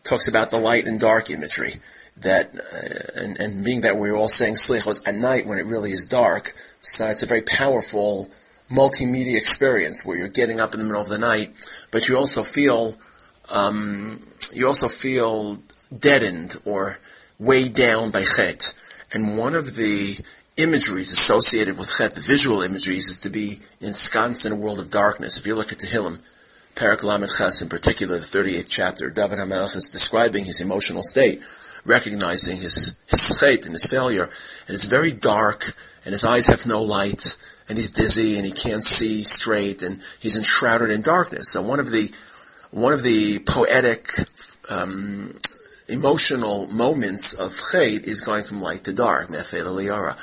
talks 0.03 0.29
about 0.29 0.51
the 0.51 0.59
light 0.59 0.87
and 0.87 0.99
dark 0.99 1.31
imagery. 1.31 1.75
That 2.19 2.53
uh, 2.53 3.23
and, 3.23 3.39
and 3.39 3.65
being 3.65 3.83
that 3.83 3.97
we're 3.97 4.17
all 4.17 4.29
saying 4.29 4.55
slichos 4.55 5.07
at 5.07 5.15
night 5.15 5.47
when 5.47 5.59
it 5.59 5.67
really 5.67 5.93
is 5.93 6.09
dark, 6.09 6.53
so 6.89 7.07
it's 7.07 7.23
a 7.23 7.27
very 7.27 7.43
powerful 7.43 8.31
multimedia 8.71 9.37
experience 9.37 10.05
where 10.05 10.17
you're 10.17 10.29
getting 10.29 10.61
up 10.61 10.75
in 10.75 10.81
the 10.81 10.85
middle 10.85 11.01
of 11.01 11.09
the 11.09 11.19
night, 11.19 11.51
but 11.91 12.09
you 12.09 12.17
also 12.17 12.43
feel 12.43 12.97
um, 13.51 14.21
you 14.53 14.67
also 14.67 14.89
feel 14.89 15.59
deadened 15.97 16.57
or 16.65 16.99
weighed 17.39 17.75
down 17.75 18.11
by 18.11 18.23
chet. 18.23 18.75
And 19.13 19.39
one 19.39 19.55
of 19.55 19.77
the 19.77 20.19
imageries 20.57 21.13
associated 21.13 21.79
with 21.79 21.95
chet, 21.97 22.13
the 22.13 22.25
visual 22.27 22.63
imageries, 22.63 23.09
is 23.09 23.21
to 23.21 23.31
be 23.31 23.61
ensconced 23.81 24.45
in 24.45 24.53
a 24.53 24.57
world 24.57 24.79
of 24.79 24.91
darkness. 24.91 25.39
If 25.39 25.47
you 25.47 25.55
look 25.55 25.73
at 25.73 25.79
Tehillim, 25.79 26.21
Parak 26.75 27.03
Lamed 27.03 27.31
Ches, 27.31 27.63
in 27.63 27.69
particular, 27.69 28.17
the 28.19 28.25
38th 28.25 28.71
chapter, 28.71 29.11
David 29.11 29.39
HaMelech 29.39 29.77
is 29.77 29.91
describing 29.93 30.45
his 30.45 30.61
emotional 30.61 31.03
state, 31.03 31.43
recognizing 31.87 32.57
his, 32.57 32.99
his 33.09 33.41
chet 33.41 33.65
and 33.65 33.75
his 33.75 33.89
failure, 33.89 34.25
and 34.25 34.75
it's 34.75 34.87
very 34.87 35.13
dark, 35.13 35.75
and 36.09 36.15
his 36.15 36.25
eyes 36.25 36.47
have 36.47 36.67
no 36.67 36.85
light, 36.85 37.37
and 37.69 37.77
he's 37.77 37.91
dizzy, 37.91 38.39
and 38.39 38.47
he 38.47 38.53
can't 38.53 38.83
see 38.83 39.23
straight, 39.25 39.83
and 39.83 40.01
he's 40.21 40.39
enshrouded 40.39 40.89
in 40.89 41.03
darkness. 41.03 41.51
So 41.51 41.61
one 41.61 41.81
of 41.81 41.91
the 41.91 42.11
one 42.71 42.95
of 42.95 43.03
the 43.03 43.41
poetic, 43.41 44.09
um, 44.71 45.37
emotional 45.87 46.67
moments 46.69 47.35
of 47.35 47.53
Chet 47.53 48.07
is 48.07 48.23
going 48.23 48.45
from 48.45 48.63
light 48.63 48.85
to 48.85 48.95
dark, 48.95 49.29
Mefed 49.29 49.67
Liyara. 49.67 50.17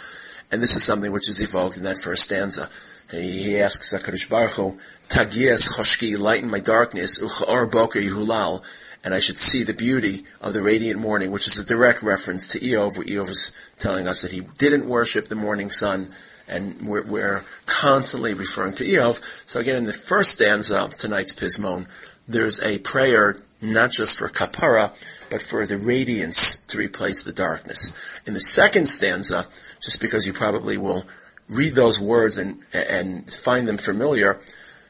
And 0.51 0.60
this 0.60 0.75
is 0.75 0.84
something 0.84 1.12
which 1.12 1.30
is 1.30 1.39
evoked 1.44 1.77
in 1.77 1.84
that 1.84 2.00
first 2.00 2.24
stanza. 2.24 2.68
He, 3.12 3.44
he 3.44 3.60
asks 3.60 3.94
HaKadosh 3.94 4.27
Baruch 4.27 4.54
Hu, 4.54 4.80
Tagias 5.08 5.77
choshki, 5.77 6.18
lighten 6.18 6.50
my 6.50 6.62
darkness, 6.62 7.22
Ucha'or 7.22 7.72
boker 7.72 8.00
yehulal, 8.00 8.63
and 9.05 9.13
I 9.13 9.19
should 9.19 9.38
see 9.38 9.62
the 9.62 9.74
beauty 9.74 10.25
of 10.41 10.53
the 10.53 10.63
radiant 10.63 11.00
morning, 11.00 11.29
which 11.29 11.45
is 11.45 11.59
a 11.59 11.65
direct 11.65 12.01
reference 12.01 12.50
to 12.50 12.59
Eov, 12.59 12.97
where 12.97 13.05
Eov 13.05 13.29
is 13.29 13.55
telling 13.77 14.07
us 14.07 14.24
that 14.24 14.31
he 14.31 14.41
didn't 14.57 14.89
worship 14.89 15.25
the 15.25 15.35
morning 15.35 15.69
sun, 15.69 16.09
and 16.50 16.88
we're, 16.88 17.03
we're 17.03 17.43
constantly 17.67 18.33
referring 18.33 18.74
to 18.74 18.83
Eov. 18.83 19.21
So 19.47 19.59
again, 19.59 19.75
in 19.75 19.85
the 19.85 19.93
first 19.93 20.31
stanza 20.31 20.81
of 20.81 20.95
tonight's 20.95 21.35
Pismon, 21.35 21.88
there's 22.27 22.63
a 22.63 22.79
prayer 22.79 23.38
not 23.62 23.91
just 23.91 24.17
for 24.17 24.27
kapara, 24.27 24.91
but 25.29 25.41
for 25.41 25.67
the 25.67 25.77
radiance 25.77 26.65
to 26.65 26.79
replace 26.79 27.24
the 27.24 27.31
darkness. 27.31 27.93
In 28.25 28.33
the 28.33 28.41
second 28.41 28.88
stanza, 28.88 29.45
just 29.83 30.01
because 30.01 30.25
you 30.25 30.33
probably 30.33 30.79
will 30.79 31.05
read 31.47 31.75
those 31.75 32.01
words 32.01 32.39
and, 32.39 32.57
and 32.74 33.31
find 33.31 33.67
them 33.67 33.77
familiar, 33.77 34.39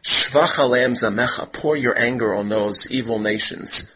Shvach 0.03 0.59
alem 0.59 0.93
zamecha, 0.93 1.51
pour 1.51 1.75
your 1.75 1.97
anger 1.97 2.33
on 2.33 2.47
those 2.47 2.89
evil 2.89 3.19
nations. 3.19 3.91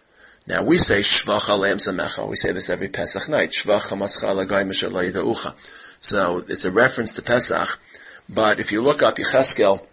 Now 0.50 0.64
we 0.64 0.78
say 0.78 1.02
Shvach 1.02 1.48
alem 1.48 1.78
zamecha, 1.78 2.28
we 2.28 2.36
say 2.36 2.52
this 2.52 2.72
every 2.72 2.88
Pesach 2.88 3.30
night, 3.30 3.52
Shvach 3.52 3.92
ucha. 3.92 5.54
So 6.00 6.44
it's 6.48 6.66
a 6.66 6.72
reference 6.72 7.16
to 7.18 7.22
Pesach, 7.22 7.80
but 8.28 8.60
if 8.60 8.72
you 8.72 8.82
look 8.82 9.04
up 9.04 9.18
Yecheskel, 9.18 9.86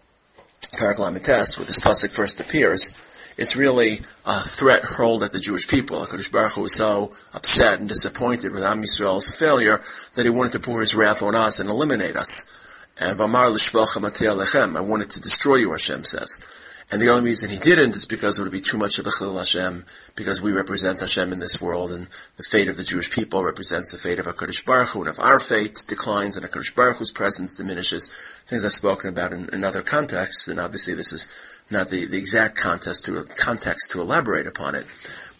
Parak 0.78 0.96
Lamites, 0.96 1.58
where 1.58 1.66
this 1.66 1.78
Pesach 1.78 2.10
first 2.10 2.40
appears, 2.40 2.92
it's 3.36 3.54
really 3.54 4.00
a 4.24 4.40
threat 4.40 4.82
hurled 4.82 5.22
at 5.22 5.32
the 5.32 5.40
Jewish 5.40 5.68
people. 5.68 5.98
HaKadosh 5.98 6.32
Baruch 6.32 6.52
Hu 6.52 6.62
was 6.62 6.74
so 6.74 7.12
upset 7.34 7.80
and 7.80 7.86
disappointed 7.86 8.52
with 8.52 8.64
Am 8.64 8.80
Yisrael's 8.80 9.38
failure 9.38 9.82
that 10.14 10.24
he 10.24 10.30
wanted 10.30 10.52
to 10.52 10.60
pour 10.60 10.80
his 10.80 10.94
wrath 10.94 11.22
on 11.22 11.34
us 11.34 11.60
and 11.60 11.68
eliminate 11.68 12.16
us. 12.16 12.50
And 12.98 13.18
Vamar 13.18 13.52
lechem, 13.52 14.76
I 14.76 14.80
wanted 14.80 15.10
to 15.10 15.20
destroy 15.20 15.56
you, 15.56 15.72
Hashem 15.72 16.04
says. 16.04 16.42
And 16.90 17.02
the 17.02 17.10
only 17.10 17.30
reason 17.30 17.50
he 17.50 17.58
didn't 17.58 17.96
is 17.96 18.06
because 18.06 18.38
it 18.38 18.44
would 18.44 18.52
be 18.52 18.60
too 18.60 18.78
much 18.78 19.00
of 19.00 19.06
a 19.06 19.10
chil 19.10 19.36
Hashem, 19.36 19.84
because 20.14 20.40
we 20.40 20.52
represent 20.52 21.00
Hashem 21.00 21.32
in 21.32 21.40
this 21.40 21.60
world, 21.60 21.90
and 21.90 22.06
the 22.36 22.44
fate 22.44 22.68
of 22.68 22.76
the 22.76 22.84
Jewish 22.84 23.10
people 23.10 23.42
represents 23.42 23.90
the 23.90 23.98
fate 23.98 24.20
of 24.20 24.26
HaKadosh 24.26 24.64
Baruch 24.64 24.90
Hu, 24.90 25.00
and 25.00 25.08
if 25.08 25.18
our 25.18 25.40
fate 25.40 25.84
declines 25.88 26.36
and 26.36 26.46
HaKadosh 26.46 26.76
Baruch 26.76 26.98
Hu's 26.98 27.10
presence 27.10 27.56
diminishes, 27.56 28.06
things 28.46 28.64
I've 28.64 28.72
spoken 28.72 29.10
about 29.10 29.32
in, 29.32 29.48
in 29.52 29.64
other 29.64 29.82
contexts, 29.82 30.46
and 30.46 30.60
obviously 30.60 30.94
this 30.94 31.12
is 31.12 31.28
not 31.70 31.88
the, 31.88 32.04
the 32.04 32.18
exact 32.18 32.56
context 32.56 33.06
to, 33.06 33.24
context 33.24 33.90
to 33.92 34.00
elaborate 34.00 34.46
upon 34.46 34.76
it, 34.76 34.86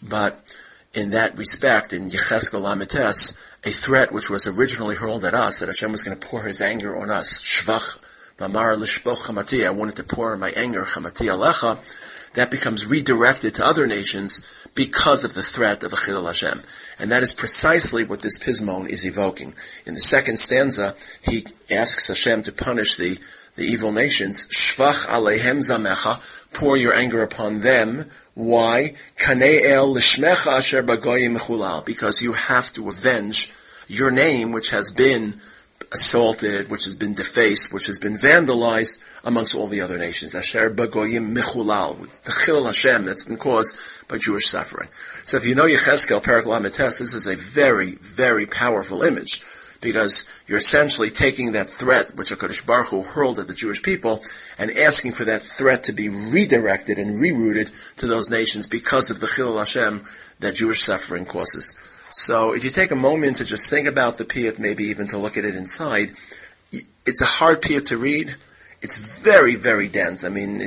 but 0.03 0.53
in 0.93 1.11
that 1.11 1.37
respect, 1.37 1.93
in 1.93 2.07
Yecheskel 2.07 2.61
Lamites, 2.61 3.37
a 3.63 3.69
threat 3.69 4.11
which 4.11 4.29
was 4.29 4.47
originally 4.47 4.95
hurled 4.95 5.23
at 5.23 5.33
us, 5.33 5.59
that 5.59 5.67
Hashem 5.67 5.93
was 5.93 6.03
going 6.03 6.17
to 6.17 6.27
pour 6.27 6.43
His 6.43 6.61
anger 6.61 6.97
on 6.97 7.09
us, 7.09 7.41
Shvach 7.41 7.99
V'amar 8.37 8.77
l'shpoch 8.77 9.27
chamati, 9.27 9.65
I 9.65 9.71
wanted 9.71 9.95
to 9.95 10.03
pour 10.03 10.37
my 10.37 10.51
anger, 10.51 10.83
chamati 10.83 11.27
alecha, 11.27 11.77
that 12.33 12.51
becomes 12.51 12.85
redirected 12.85 13.55
to 13.55 13.65
other 13.65 13.87
nations 13.87 14.45
because 14.75 15.23
of 15.23 15.33
the 15.33 15.41
threat 15.41 15.83
of 15.83 15.91
Achil 15.91 16.25
Hashem. 16.25 16.61
And 16.99 17.11
that 17.11 17.23
is 17.23 17.33
precisely 17.33 18.03
what 18.03 18.21
this 18.21 18.37
pismon 18.37 18.89
is 18.89 19.05
evoking. 19.05 19.53
In 19.85 19.95
the 19.95 19.99
second 19.99 20.37
stanza, 20.37 20.95
he 21.23 21.45
asks 21.71 22.09
Hashem 22.09 22.43
to 22.43 22.51
punish 22.51 22.95
the 22.95 23.17
the 23.57 23.65
evil 23.65 23.91
nations, 23.91 24.47
Shvach 24.47 25.07
alehem 25.07 25.59
zamecha, 25.59 26.53
pour 26.53 26.77
your 26.77 26.93
anger 26.93 27.23
upon 27.23 27.59
them. 27.61 28.05
Why? 28.35 28.93
Kane'el 29.17 29.95
lishmecha 29.95 30.57
asher 30.57 30.83
bagoyim 30.83 31.37
mechulal. 31.37 31.83
Because 31.83 32.21
you 32.21 32.33
have 32.33 32.71
to 32.73 32.87
avenge 32.87 33.51
your 33.87 34.11
name, 34.11 34.51
which 34.51 34.69
has 34.69 34.91
been 34.91 35.41
assaulted, 35.91 36.69
which 36.69 36.85
has 36.85 36.95
been 36.95 37.13
defaced, 37.13 37.73
which 37.73 37.87
has 37.87 37.99
been 37.99 38.13
vandalized 38.13 39.03
amongst 39.23 39.55
all 39.55 39.67
the 39.67 39.81
other 39.81 39.97
nations. 39.97 40.35
Asher 40.35 40.69
bagoyim 40.69 41.35
mechulal. 41.35 42.09
The 42.23 42.43
chil 42.45 42.65
Hashem 42.65 43.05
that's 43.05 43.23
been 43.23 43.37
caused 43.37 44.07
by 44.07 44.17
Jewish 44.17 44.47
suffering. 44.47 44.89
So 45.23 45.37
if 45.37 45.45
you 45.45 45.55
know 45.55 45.65
Yecheskel, 45.65 46.23
Parak 46.23 46.43
Lamites, 46.43 46.99
this 46.99 47.13
is 47.13 47.27
a 47.27 47.35
very, 47.35 47.95
very 48.01 48.45
powerful 48.45 49.03
image 49.03 49.41
because 49.81 50.25
you're 50.47 50.57
essentially 50.57 51.09
taking 51.09 51.51
that 51.51 51.69
threat 51.69 52.15
which 52.15 52.31
HaKadosh 52.31 52.65
Baruch 52.65 52.89
Hu 52.89 53.03
hurled 53.03 53.39
at 53.39 53.47
the 53.47 53.53
Jewish 53.53 53.83
people 53.83 54.23
and 54.57 54.71
asking 54.71 55.13
for 55.13 55.25
that 55.25 55.41
threat 55.41 55.83
to 55.83 55.93
be 55.93 56.09
redirected 56.09 56.99
and 56.99 57.19
rerouted 57.19 57.95
to 57.97 58.07
those 58.07 58.31
nations 58.31 58.67
because 58.67 59.11
of 59.11 59.19
the 59.19 59.27
Chilul 59.27 59.59
Hashem 59.59 60.03
that 60.39 60.55
Jewish 60.55 60.81
suffering 60.81 61.25
causes. 61.25 61.77
So 62.11 62.53
if 62.53 62.63
you 62.63 62.69
take 62.69 62.91
a 62.91 62.95
moment 62.95 63.37
to 63.37 63.45
just 63.45 63.69
think 63.69 63.87
about 63.87 64.17
the 64.17 64.25
piyut, 64.25 64.59
maybe 64.59 64.85
even 64.85 65.07
to 65.07 65.17
look 65.17 65.37
at 65.37 65.45
it 65.45 65.55
inside, 65.55 66.11
it's 67.05 67.21
a 67.21 67.25
hard 67.25 67.61
piyut 67.61 67.85
to 67.87 67.97
read. 67.97 68.35
It's 68.81 69.23
very, 69.23 69.55
very 69.55 69.87
dense. 69.87 70.23
I 70.23 70.29
mean, 70.29 70.61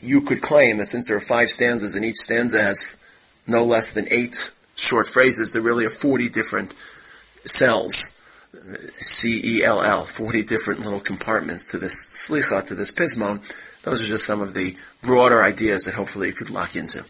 you 0.00 0.22
could 0.22 0.42
claim 0.42 0.76
that 0.76 0.86
since 0.86 1.08
there 1.08 1.16
are 1.16 1.20
five 1.20 1.50
stanzas 1.50 1.94
and 1.94 2.04
each 2.04 2.16
stanza 2.16 2.60
has 2.62 2.98
no 3.46 3.64
less 3.64 3.92
than 3.94 4.06
eight 4.10 4.52
short 4.76 5.06
phrases, 5.06 5.52
there 5.52 5.62
really 5.62 5.84
are 5.84 5.90
40 5.90 6.28
different 6.28 6.74
cells 7.44 8.12
C-E-L-L, 8.98 10.02
40 10.02 10.42
different 10.44 10.80
little 10.80 11.00
compartments 11.00 11.72
to 11.72 11.78
this 11.78 12.28
slicha, 12.28 12.64
to 12.66 12.74
this 12.74 12.90
pismon. 12.90 13.40
Those 13.82 14.02
are 14.02 14.06
just 14.06 14.26
some 14.26 14.40
of 14.40 14.54
the 14.54 14.76
broader 15.02 15.42
ideas 15.42 15.84
that 15.84 15.94
hopefully 15.94 16.28
you 16.28 16.32
could 16.32 16.50
lock 16.50 16.76
into. 16.76 17.04